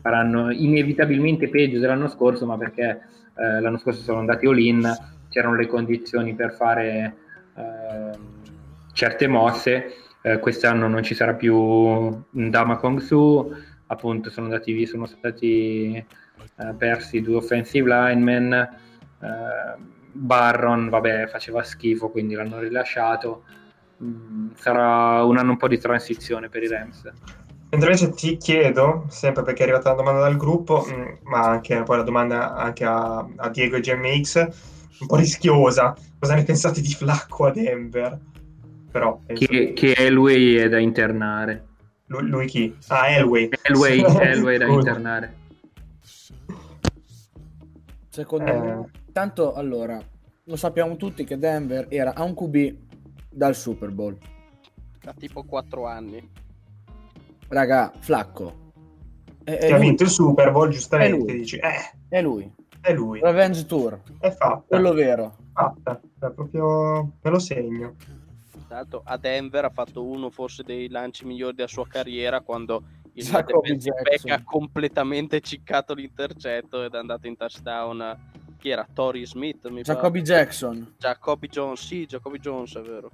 faranno 0.00 0.50
inevitabilmente 0.50 1.48
peggio 1.48 1.78
dell'anno 1.78 2.08
scorso, 2.08 2.46
ma 2.46 2.56
perché 2.56 3.00
eh, 3.36 3.60
l'anno 3.60 3.78
scorso 3.78 4.00
sono 4.00 4.20
andati 4.20 4.46
all-in, 4.46 4.90
c'erano 5.28 5.56
le 5.56 5.66
condizioni 5.66 6.34
per 6.34 6.54
fare 6.54 7.16
eh, 7.54 8.18
certe 8.92 9.26
mosse, 9.26 9.92
eh, 10.22 10.38
quest'anno 10.38 10.88
non 10.88 11.02
ci 11.02 11.14
sarà 11.14 11.34
più 11.34 12.24
Dama 12.30 12.76
Kong 12.78 12.98
Su, 13.00 13.54
appunto 13.86 14.30
sono 14.30 14.46
andati 14.46 14.86
sono 14.86 15.06
stati 15.06 16.04
eh, 16.56 16.74
persi 16.76 17.20
due 17.20 17.36
offensive 17.36 17.88
linemen, 17.88 18.52
eh, 18.52 19.98
Barron 20.12 20.88
vabbè 20.88 21.28
faceva 21.28 21.62
schifo 21.62 22.08
quindi 22.10 22.34
l'hanno 22.34 22.58
rilasciato, 22.58 23.44
mm, 24.02 24.50
sarà 24.56 25.22
un 25.24 25.38
anno 25.38 25.50
un 25.52 25.56
po' 25.56 25.68
di 25.68 25.78
transizione 25.78 26.48
per 26.48 26.62
i 26.62 26.68
Rams. 26.68 27.02
Mentre 27.72 27.92
invece 27.92 28.10
ti 28.10 28.36
chiedo, 28.36 29.06
sempre 29.08 29.44
perché 29.44 29.60
è 29.60 29.62
arrivata 29.64 29.90
la 29.90 29.96
domanda 29.96 30.20
dal 30.20 30.36
gruppo, 30.36 30.84
mh, 30.84 31.18
ma 31.28 31.40
anche 31.50 31.82
poi 31.84 31.98
la 31.98 32.02
domanda 32.02 32.54
anche 32.56 32.84
a, 32.84 33.18
a 33.36 33.48
Diego 33.50 33.76
e 33.76 33.80
GMX, 33.80 34.48
un 35.00 35.06
po' 35.06 35.16
rischiosa, 35.16 35.94
cosa 36.18 36.34
ne 36.34 36.42
pensate 36.42 36.80
di 36.80 36.92
Flacco 36.92 37.46
a 37.46 37.52
Denver? 37.52 38.18
Però 38.90 39.20
penso 39.24 39.46
Che, 39.46 39.72
che 39.72 39.94
Elway 39.94 40.54
è 40.56 40.68
da 40.68 40.78
internare. 40.78 41.66
lui, 42.06 42.26
lui 42.28 42.46
chi? 42.46 42.74
Ah, 42.88 43.06
Elway. 43.08 43.48
Elway, 43.62 44.02
Elway 44.18 44.58
da 44.58 44.66
internare. 44.66 45.34
Secondo 48.10 48.50
Eh. 48.50 48.58
me, 48.60 48.90
tanto 49.12 49.52
allora, 49.54 50.00
lo 50.44 50.56
sappiamo 50.56 50.96
tutti 50.96 51.22
che 51.24 51.38
Denver 51.38 51.86
era 51.88 52.12
a 52.14 52.24
un 52.24 52.34
QB 52.34 52.76
dal 53.30 53.54
Super 53.54 53.90
Bowl. 53.90 54.18
Da 55.00 55.14
tipo 55.14 55.44
4 55.44 55.86
anni. 55.86 56.28
Raga, 57.48 57.92
Flacco. 58.00 58.72
È, 59.44 59.52
è 59.52 59.70
ha 59.72 59.76
lui, 59.76 59.86
vinto 59.86 60.02
il 60.02 60.10
Super 60.10 60.50
Bowl, 60.50 60.68
È 60.68 60.72
giustamente, 60.72 61.16
lui. 61.16 61.38
dici, 61.38 61.56
eh, 61.56 61.96
è 62.08 62.20
lui. 62.20 62.52
è 62.80 62.92
lui, 62.92 63.20
Revenge 63.20 63.64
Tour, 63.64 64.00
è 64.18 64.30
fatta, 64.30 64.64
quello 64.66 64.92
vero. 64.92 65.36
fatta, 65.52 66.00
è 66.18 66.30
proprio, 66.30 67.12
me 67.22 67.30
lo 67.30 67.38
segno. 67.38 67.94
L'altro 68.68 69.02
a 69.04 69.16
Denver 69.16 69.64
ha 69.64 69.70
fatto 69.70 70.04
uno 70.04 70.30
forse 70.30 70.62
dei 70.62 70.88
lanci 70.88 71.24
migliori 71.26 71.54
della 71.56 71.66
sua 71.68 71.86
carriera 71.88 72.40
quando 72.40 72.82
Jacoby 73.20 73.76
Jackson. 73.76 74.30
ha 74.30 74.42
completamente 74.44 75.40
ciccato 75.40 75.94
l'intercetto 75.94 76.82
ed 76.82 76.94
è 76.94 76.98
andato 76.98 77.26
in 77.26 77.36
touchdown. 77.36 78.28
Chi 78.58 78.68
era? 78.68 78.86
Tori 78.92 79.24
Smith, 79.26 79.68
mi 79.68 79.82
Jacoby 79.82 80.22
pare. 80.22 80.34
Jackson. 80.38 80.94
Jacoby 80.98 81.48
Jones, 81.48 81.80
sì, 81.84 82.06
Jacoby 82.06 82.38
Jones 82.38 82.76
è 82.76 82.80
vero. 82.82 83.10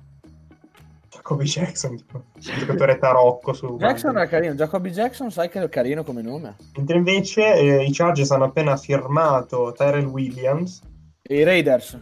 Jacoby 1.08 1.44
Jackson, 1.44 1.96
tipo, 1.96 2.24
giocatore 2.34 2.98
tarocco 2.98 3.52
su 3.52 3.76
Jackson 3.78 4.16
era 4.16 4.26
carino. 4.26 4.54
Jacoby 4.54 4.90
Jackson, 4.90 5.30
sai 5.30 5.48
che 5.48 5.62
è 5.62 5.68
carino 5.68 6.02
come 6.02 6.20
nome. 6.20 6.56
Mentre 6.76 6.96
invece 6.96 7.54
eh, 7.54 7.84
i 7.84 7.92
Chargers 7.92 8.30
hanno 8.32 8.44
appena 8.44 8.76
firmato 8.76 9.72
Tyrell 9.74 10.06
Williams. 10.06 10.82
E 11.22 11.38
i 11.38 11.42
Raiders. 11.42 11.98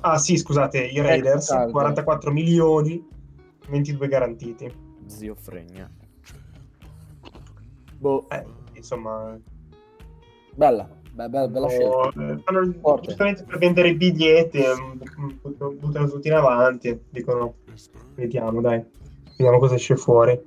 Ah 0.00 0.18
sì, 0.18 0.36
scusate, 0.36 0.78
i 0.78 1.00
Raiders, 1.00 1.46
salve. 1.46 1.72
44 1.72 2.30
milioni, 2.30 3.04
22 3.68 4.08
garantiti. 4.08 4.86
Zio 5.08 5.34
Fregna. 5.34 5.90
Boh, 7.98 8.26
Eh, 8.30 8.44
insomma, 8.74 9.38
bella. 10.54 10.88
Be- 11.12 11.28
be- 11.28 11.48
bella 11.48 11.68
scelta. 11.68 11.96
oh, 11.96 12.08
eh, 12.08 12.38
fanno 12.44 13.00
giustamente 13.00 13.42
per 13.42 13.58
vendere 13.58 13.88
i 13.88 13.96
biglietti, 13.96 14.58
eh, 14.58 14.74
buttano 15.42 15.72
buttano 15.72 16.08
tutti 16.08 16.28
in 16.28 16.34
avanti, 16.34 17.00
dicono, 17.10 17.54
vediamo 18.14 18.60
dai, 18.60 18.84
vediamo 19.36 19.58
cosa 19.58 19.74
esce 19.74 19.96
fuori. 19.96 20.40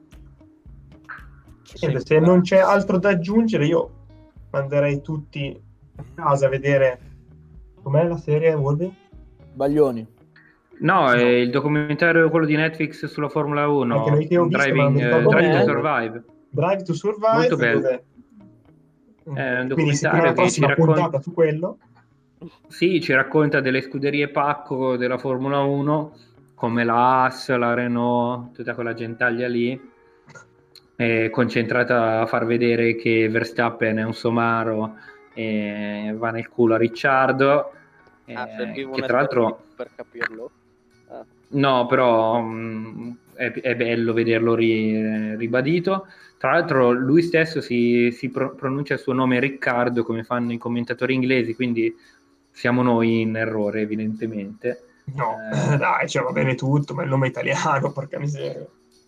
Niente, 1.82 2.06
se 2.06 2.20
non 2.20 2.42
c'è 2.42 2.60
altro 2.60 3.00
da 3.00 3.10
aggiungere, 3.10 3.66
io 3.66 3.92
manderei 4.52 5.02
tutti 5.02 5.62
a 5.96 6.04
casa 6.16 6.46
a 6.46 6.50
vedere 6.50 7.00
com'è 7.82 8.08
la 8.08 8.18
serie 8.18 8.54
Wolverine. 8.54 8.96
Baglioni. 9.54 10.08
No, 10.82 11.12
è 11.12 11.24
il 11.24 11.50
documentario 11.52 12.30
quello 12.30 12.46
di 12.46 12.56
Netflix 12.56 13.06
sulla 13.06 13.30
Formula 13.30 13.68
1, 13.68 13.98
Anche 14.00 14.10
noi 14.10 14.28
che 14.28 14.38
ho 14.38 14.46
visto, 14.46 14.58
Driving, 14.64 14.98
eh, 15.00 15.22
Drive 15.22 15.52
to. 15.52 15.64
Survive. 15.64 16.24
Drive 16.50 16.84
to 16.84 16.94
Survive. 16.94 17.34
Molto 17.34 17.56
bello. 17.56 17.80
dove- 17.80 18.04
È 19.34 19.60
un 19.60 19.68
documentario 19.68 20.34
che 20.34 20.50
ci 20.50 20.62
racconta- 20.62 20.94
puntata 20.94 21.20
su 21.22 21.34
quello. 21.34 21.78
Sì, 22.68 23.00
ci 23.02 23.14
racconta 23.14 23.60
delle 23.60 23.82
scuderie 23.82 24.30
pacco 24.30 24.98
della 24.98 25.20
Formula 25.20 25.60
1, 25.60 26.14
come 26.56 26.84
la 26.84 27.22
Haas, 27.24 27.56
la 27.56 27.76
Renault, 27.76 28.52
tutta 28.56 28.74
quella 28.74 28.96
gentaglia 28.96 29.48
lì, 29.48 29.80
è 30.96 31.30
concentrata 31.30 32.22
a 32.22 32.26
far 32.26 32.46
vedere 32.46 32.96
che 32.96 33.30
Verstappen 33.30 33.98
è 33.98 34.04
un 34.04 34.14
somaro 34.14 34.96
e 35.36 36.14
va 36.18 36.32
nel 36.32 36.50
culo 36.50 36.74
a 36.74 36.78
Ricciardo, 36.78 37.72
Ah, 38.34 38.48
eh, 38.48 38.72
che 38.72 38.88
tra 39.04 39.18
l'altro... 39.18 39.62
per 39.76 39.90
capirlo. 39.96 40.50
No, 41.52 41.86
però 41.86 42.40
mh, 42.42 43.18
è, 43.36 43.52
è 43.52 43.76
bello 43.76 44.14
vederlo 44.14 44.56
ri- 44.56 45.36
ribadito. 45.36 46.08
Tra 46.38 46.52
l'altro, 46.54 46.92
lui 46.92 47.22
stesso 47.22 47.62
si, 47.62 48.10
si 48.12 48.30
pro- 48.30 48.56
pronuncia 48.56 48.94
il 48.96 49.00
suo 49.00 49.14
nome 49.14 49.40
Riccardo 49.40 50.04
come 50.04 50.24
fanno 50.24 50.54
i 50.54 50.58
commentatori 50.58 51.14
inglesi, 51.14 51.54
quindi 51.54 51.94
siamo 52.52 52.82
noi 52.82 53.22
in 53.22 53.36
errore, 53.36 53.82
evidentemente. 53.82 54.84
No, 55.16 55.36
Eh. 55.52 55.78
dai, 55.78 56.08
cioè, 56.08 56.24
va 56.24 56.32
bene 56.32 56.56
tutto, 56.56 56.94
ma 56.94 57.04
il 57.04 57.10
nome 57.10 57.28
italiano, 57.28 57.92
porca 57.94 58.18
miseria. 58.18 58.66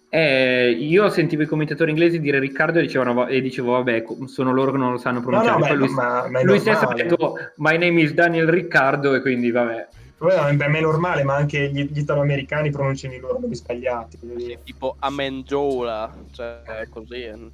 Eh, 0.09 0.69
io 0.79 1.09
sentivo 1.09 1.41
i 1.41 1.47
commentatori 1.47 1.89
inglesi 1.89 2.19
dire 2.19 2.37
Riccardo 2.37 2.77
e, 2.77 2.83
dicevano, 2.83 3.13
va- 3.13 3.27
e 3.27 3.41
dicevo, 3.41 3.71
vabbè, 3.71 4.03
sono 4.25 4.51
loro 4.53 4.71
che 4.71 4.77
non 4.77 4.91
lo 4.91 4.97
sanno 4.99 5.19
No, 5.19 5.25
pronunciare. 5.25 5.59
no, 5.59 5.65
Poi 5.65 5.69
ma, 5.69 5.75
lui, 5.75 5.89
ma, 5.89 6.27
ma 6.29 6.43
lui 6.43 6.59
stesso 6.59 6.85
ha 6.85 6.93
detto, 6.93 7.35
My 7.55 7.77
name 7.79 7.99
is 8.01 8.13
Daniel 8.13 8.47
Riccardo, 8.47 9.15
e 9.15 9.21
quindi 9.21 9.49
vabbè. 9.49 9.87
Beh, 10.23 10.55
beh, 10.55 10.67
ma 10.69 10.77
è 10.77 10.81
normale, 10.81 11.23
ma 11.23 11.35
anche 11.35 11.69
gli, 11.69 11.83
gli 11.83 11.99
italoamericani 11.99 12.69
pronunciano 12.69 13.13
i 13.13 13.19
loro 13.19 13.39
nomi 13.39 13.55
sbagliati. 13.55 14.17
sì, 14.37 14.57
tipo 14.63 14.95
Amenjola, 14.99 16.13
cioè 16.31 16.87
così. 16.89 17.23
eh. 17.23 17.51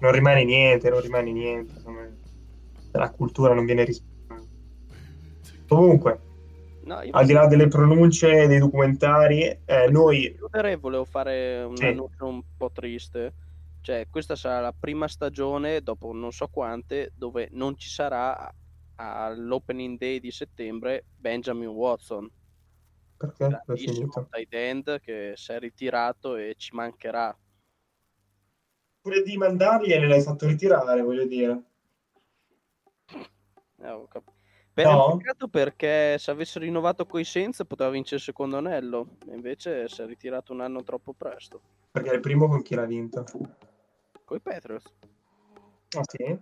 Non 0.00 0.12
rimane 0.12 0.44
niente, 0.44 0.90
non 0.90 1.00
rimane 1.00 1.32
niente. 1.32 1.72
insomma. 1.74 2.06
La 2.92 3.10
cultura 3.10 3.52
non 3.52 3.64
viene 3.64 3.84
rispettata. 3.84 4.40
Comunque, 5.66 6.20
No, 6.84 7.02
al 7.10 7.26
di 7.26 7.32
là 7.32 7.46
delle 7.46 7.66
pronunce 7.68 8.46
dei 8.46 8.58
documentari, 8.60 9.42
eh, 9.42 9.88
noi 9.90 10.34
chiudere 10.38 10.76
volevo 10.76 11.04
fare 11.04 11.62
un 11.64 11.76
Sì. 11.76 11.86
annuncio 11.86 12.24
un 12.26 12.40
po' 12.56 12.70
triste. 12.70 13.34
Cioè, 13.80 14.06
questa 14.08 14.36
sarà 14.36 14.60
la 14.60 14.74
prima 14.78 15.06
stagione 15.08 15.82
dopo 15.82 16.12
non 16.12 16.32
so 16.32 16.46
quante 16.48 17.10
dove 17.14 17.48
non 17.52 17.76
ci 17.76 17.88
sarà 17.90 18.50
all'opening 18.98 19.98
day 19.98 20.18
di 20.20 20.30
settembre 20.30 21.04
Benjamin 21.16 21.68
Watson, 21.68 22.30
perché 23.16 23.62
finito. 23.76 24.28
tight 24.30 24.54
end 24.54 25.00
che 25.00 25.32
si 25.36 25.52
è 25.52 25.58
ritirato 25.58 26.36
e 26.36 26.54
ci 26.56 26.74
mancherà. 26.74 27.36
Pure 29.00 29.22
di 29.22 29.36
mandarli 29.36 29.92
e 29.92 30.06
l'hai 30.06 30.20
fatto 30.22 30.46
ritirare, 30.46 31.00
voglio 31.02 31.26
dire. 31.26 31.62
Eh, 33.80 33.90
ho 33.90 34.06
cap- 34.08 34.32
No? 34.78 35.18
perché 35.50 36.18
se 36.18 36.30
avesse 36.30 36.60
rinnovato 36.60 37.04
coi 37.04 37.24
Saints 37.24 37.64
poteva 37.66 37.90
vincere 37.90 38.16
il 38.16 38.22
secondo 38.22 38.58
anello, 38.58 39.16
invece 39.32 39.88
si 39.88 40.02
è 40.02 40.06
ritirato 40.06 40.52
un 40.52 40.60
anno 40.60 40.84
troppo 40.84 41.14
presto. 41.14 41.60
Perché 41.90 42.10
è 42.10 42.14
il 42.14 42.20
primo 42.20 42.46
con 42.46 42.62
chi 42.62 42.76
l'ha 42.76 42.84
vinto. 42.84 43.24
Coi 44.24 44.40
Patriots. 44.40 44.94
Ah 45.96 46.02
sì? 46.04 46.38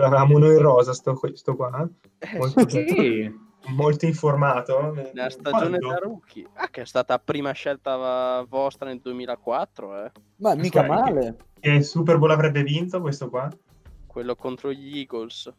L'avevamo 0.00 0.38
noi 0.38 0.54
in 0.56 0.62
rosa, 0.62 0.92
sto, 0.92 1.18
sto 1.34 1.56
qua. 1.56 1.88
Eh, 2.18 2.36
Molto, 2.38 2.68
Sì, 2.68 3.32
molto 3.68 4.06
informato. 4.06 4.92
Nella 4.92 5.30
stagione 5.30 5.78
Quando? 5.78 5.88
da 5.88 5.96
rookie. 5.98 6.46
Ah, 6.54 6.68
che 6.68 6.82
è 6.82 6.86
stata 6.86 7.18
prima 7.18 7.52
scelta 7.52 8.44
vostra 8.48 8.88
nel 8.88 9.00
2004, 9.00 10.04
eh. 10.04 10.12
Ma 10.36 10.54
mica 10.54 10.82
Guarda, 10.84 11.04
male. 11.12 11.36
Che 11.60 11.82
Super 11.82 12.18
Bowl 12.18 12.30
avrebbe 12.30 12.62
vinto 12.62 13.00
questo 13.00 13.28
qua? 13.28 13.48
Quello 14.06 14.34
contro 14.34 14.72
gli 14.72 14.98
Eagles. 14.98 15.52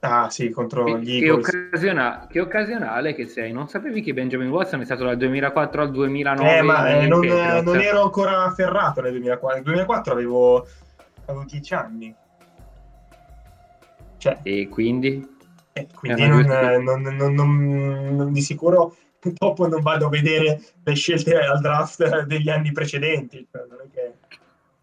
Ah 0.00 0.28
sì, 0.30 0.50
contro 0.50 0.84
Che, 0.84 0.98
gli 1.00 1.18
che 1.20 1.26
Eagles. 1.26 1.48
occasiona- 1.48 2.26
che 2.28 2.40
occasionale 2.40 3.14
che 3.14 3.26
sei, 3.26 3.50
non 3.52 3.66
sapevi 3.68 4.02
che 4.02 4.12
Benjamin 4.12 4.50
Watson 4.50 4.80
è 4.80 4.84
stato 4.84 5.04
dal 5.04 5.16
2004 5.16 5.82
al 5.82 5.90
2009 5.90 6.56
Eh, 6.58 6.62
ma 6.62 6.88
eh, 6.90 7.06
non, 7.06 7.20
non 7.26 7.80
ero 7.80 8.02
ancora 8.02 8.44
afferrato 8.44 9.00
nel 9.00 9.12
2004. 9.12 9.54
Nel 9.56 9.64
2004 9.64 10.12
avevo, 10.12 10.66
avevo 11.24 11.44
10 11.44 11.74
anni. 11.74 12.14
Cioè, 14.18 14.38
E 14.42 14.68
quindi? 14.68 15.34
eh, 15.72 15.86
quindi 15.94 16.26
non, 16.26 16.40
non- 16.46 17.02
non- 17.02 17.34
non- 17.34 18.14
non- 18.16 18.32
di 18.32 18.40
sicuro 18.40 18.96
dopo 19.20 19.66
non 19.68 19.82
vado 19.82 20.06
a 20.06 20.08
vedere 20.08 20.60
le 20.82 20.94
scelte 20.94 21.36
al 21.38 21.60
draft 21.60 22.24
degli 22.24 22.48
anni 22.48 22.72
precedenti. 22.72 23.46
Cioè, 23.50 23.62
non 23.68 23.78
è 23.84 23.88
che... 23.92 24.12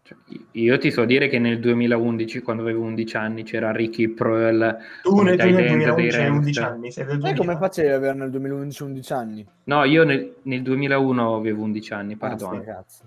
Cioè, 0.02 0.18
io 0.52 0.76
ti 0.78 0.90
so 0.90 1.04
dire 1.06 1.28
che 1.28 1.38
nel 1.38 1.58
2011, 1.60 2.40
quando 2.42 2.62
avevo 2.62 2.82
11 2.82 3.16
anni, 3.16 3.42
c'era 3.42 3.72
Ricky 3.72 4.08
Proel 4.08 4.76
Tu 5.02 5.10
come 5.14 5.30
nel, 5.30 5.38
tu 5.38 5.44
tight 5.46 5.54
nel 5.56 5.64
end 5.64 5.78
2011 5.94 6.10
dei 6.10 6.20
hai 6.20 6.26
Rams. 6.28 6.38
11 6.38 6.58
anni, 6.60 6.92
sei 6.92 7.04
del 7.06 7.14
E 7.14 7.18
2000. 7.18 7.38
come 7.38 7.56
facevi 7.56 7.88
ad 7.88 7.94
avere 7.94 8.14
nel 8.18 8.30
2011 8.30 8.82
11 8.82 9.12
anni? 9.14 9.46
No, 9.64 9.84
io 9.84 10.04
nel, 10.04 10.34
nel 10.42 10.62
2001 10.62 11.34
avevo 11.36 11.62
11 11.62 11.92
anni, 11.94 12.12
Ah, 12.12 12.16
perdono. 12.18 12.54
sti 12.56 12.64
cazzi. 12.66 13.02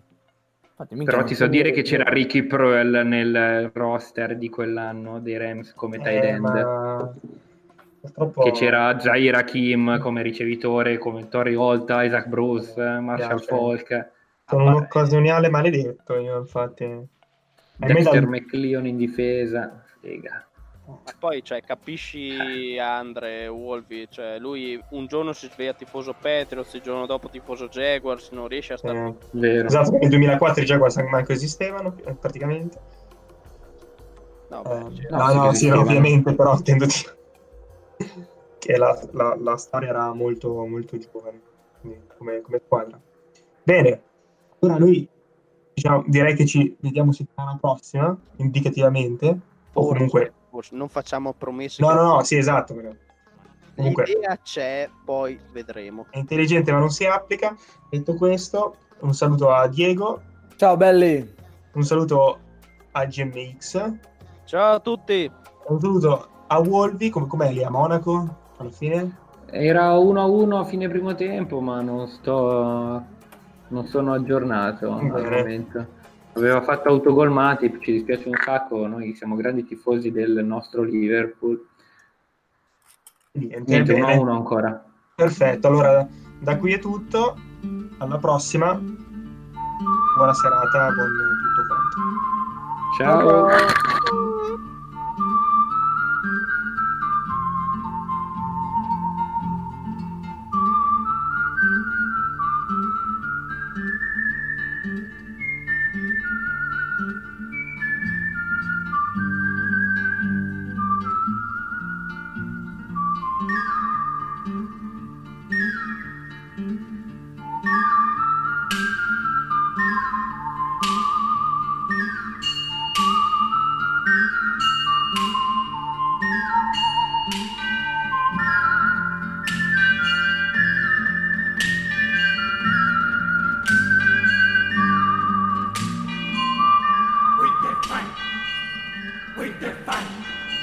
Infatti, 0.79 1.03
Però 1.05 1.23
ti 1.23 1.33
so 1.33 1.47
dire 1.47 1.71
che 1.71 1.81
c'era 1.81 2.03
Ricky 2.07 2.43
Proel 2.43 3.01
nel 3.03 3.71
roster 3.73 4.37
di 4.37 4.47
quell'anno 4.47 5.19
dei 5.19 5.35
Rams 5.37 5.73
come 5.73 5.97
tight 5.97 6.23
Eh, 6.23 6.27
end. 6.27 6.39
ma... 6.41 7.13
Purtroppo... 7.99 8.43
Che 8.43 8.51
c'era 8.51 8.93
Jair 8.95 9.35
Hakim 9.35 9.97
come 9.99 10.21
ricevitore, 10.21 10.99
come 10.99 11.27
Torrey 11.29 11.55
Holta, 11.55 12.03
Isaac 12.03 12.27
Bruce, 12.27 12.79
Marshall 12.99 13.37
piace. 13.37 13.45
Falk, 13.45 14.09
Sono 14.47 14.63
un 14.65 14.73
occasionale 14.73 15.49
maledetto, 15.49 16.15
io 16.15 16.37
infatti. 16.37 16.85
Dexter 17.75 18.19
dal- 18.21 18.27
McLeon 18.29 18.85
in 18.85 18.97
difesa. 18.97 19.83
Figa. 19.99 20.46
Poi, 21.19 21.43
cioè, 21.43 21.61
capisci 21.61 22.77
Andre 22.79 23.47
Wolvi, 23.47 24.07
cioè, 24.09 24.39
lui 24.39 24.81
un 24.91 25.05
giorno 25.07 25.33
si 25.33 25.49
sveglia 25.51 25.73
tifoso 25.73 26.13
Patriots, 26.13 26.73
il 26.75 26.81
giorno 26.81 27.05
dopo 27.05 27.27
tifoso 27.27 27.67
Jaguars, 27.67 28.29
non 28.31 28.47
riesce 28.47 28.73
a 28.73 28.77
stare... 28.77 29.07
eh, 29.07 29.15
Vero. 29.31 29.67
esatto, 29.67 29.97
nel 29.97 30.09
2004 30.09 30.63
i 30.63 30.65
Jaguars 30.65 30.95
manco 31.09 31.33
esistevano, 31.33 31.93
eh, 32.05 32.13
praticamente. 32.13 32.77
No, 34.49 34.63
Eh, 34.63 34.63
beh, 34.63 35.07
no, 35.09 35.27
sì 35.29 35.35
no, 35.35 35.43
sì, 35.43 35.47
esistevano. 35.49 35.81
ovviamente, 35.81 36.33
però 36.33 36.53
intendo 36.55 36.85
dire 36.85 37.17
che 38.59 38.77
la, 38.77 38.97
la- 39.11 39.35
la 39.37 39.57
storia 39.57 39.89
era 39.89 40.13
molto, 40.13 40.65
molto 40.65 40.97
giovane 40.97 41.41
come, 42.17 42.41
come 42.41 42.61
squadra. 42.63 42.97
Bene, 43.63 44.01
ora 44.59 44.77
noi 44.77 45.05
diciamo, 45.73 46.05
direi 46.07 46.33
che 46.33 46.45
ci 46.45 46.73
vediamo 46.79 47.11
settimana 47.11 47.57
prossima, 47.59 48.17
indicativamente, 48.37 49.27
o 49.73 49.81
forse- 49.81 49.93
comunque... 49.93 50.31
forse 50.57 50.75
non 50.75 50.89
facciamo 50.89 51.33
promesse. 51.33 51.83
No, 51.83 51.93
no, 51.93 52.01
no, 52.15 52.23
sì, 52.23 52.35
esatto. 52.35 52.73
però. 52.73 52.89
Comunque, 53.75 54.05
L'idea 54.05 54.39
c'è, 54.41 54.89
poi 55.05 55.39
vedremo. 55.51 56.07
è 56.09 56.17
intelligente 56.17 56.71
ma 56.71 56.79
non 56.79 56.89
si 56.89 57.05
applica. 57.05 57.55
Detto 57.91 58.15
questo, 58.15 58.75
un 59.01 59.13
saluto 59.13 59.51
a 59.51 59.67
Diego, 59.67 60.19
Ciao 60.55 60.75
belli! 60.75 61.35
un 61.73 61.83
saluto 61.83 62.39
a 62.93 63.05
GMX, 63.05 63.91
Ciao 64.45 64.73
a 64.75 64.79
tutti! 64.79 65.31
un 65.67 65.79
saluto 65.79 66.27
a 66.47 66.59
Wolvi, 66.59 67.09
come 67.11 67.27
com'è 67.27 67.51
lì 67.51 67.63
a 67.63 67.69
Monaco 67.69 68.37
alla 68.57 68.71
fine? 68.71 69.15
Era 69.51 69.93
1-1 69.93 70.53
a 70.57 70.63
fine 70.65 70.89
primo 70.89 71.13
tempo, 71.13 71.59
ma 71.61 71.79
non 71.81 72.07
sto 72.07 73.03
non 73.69 73.85
sono 73.85 74.13
aggiornato 74.13 74.91
al 74.91 75.03
momento. 75.05 75.87
Aveva 76.37 76.61
fatto 76.61 76.89
autogol 76.89 77.31
Matip, 77.31 77.79
ci 77.81 77.93
dispiace 77.93 78.29
un 78.29 78.35
sacco, 78.39 78.85
noi 78.85 79.15
siamo 79.15 79.35
grandi 79.35 79.65
tifosi 79.65 80.11
del 80.11 80.45
nostro 80.45 80.83
Liverpool. 80.83 81.65
Niente, 83.31 83.63
Niente, 83.65 83.93
bene. 83.93 84.15
1-1 84.17 84.29
ancora. 84.29 84.85
Perfetto, 85.15 85.67
allora 85.67 86.07
da 86.39 86.57
qui 86.57 86.73
è 86.73 86.79
tutto, 86.79 87.35
alla 87.97 88.19
prossima, 88.19 88.75
buona 88.75 90.33
serata, 90.33 90.91
buon 90.91 91.09
tutto 91.41 91.65
quanto. 91.67 91.97
Ciao. 92.97 93.96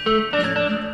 Música 0.04 0.93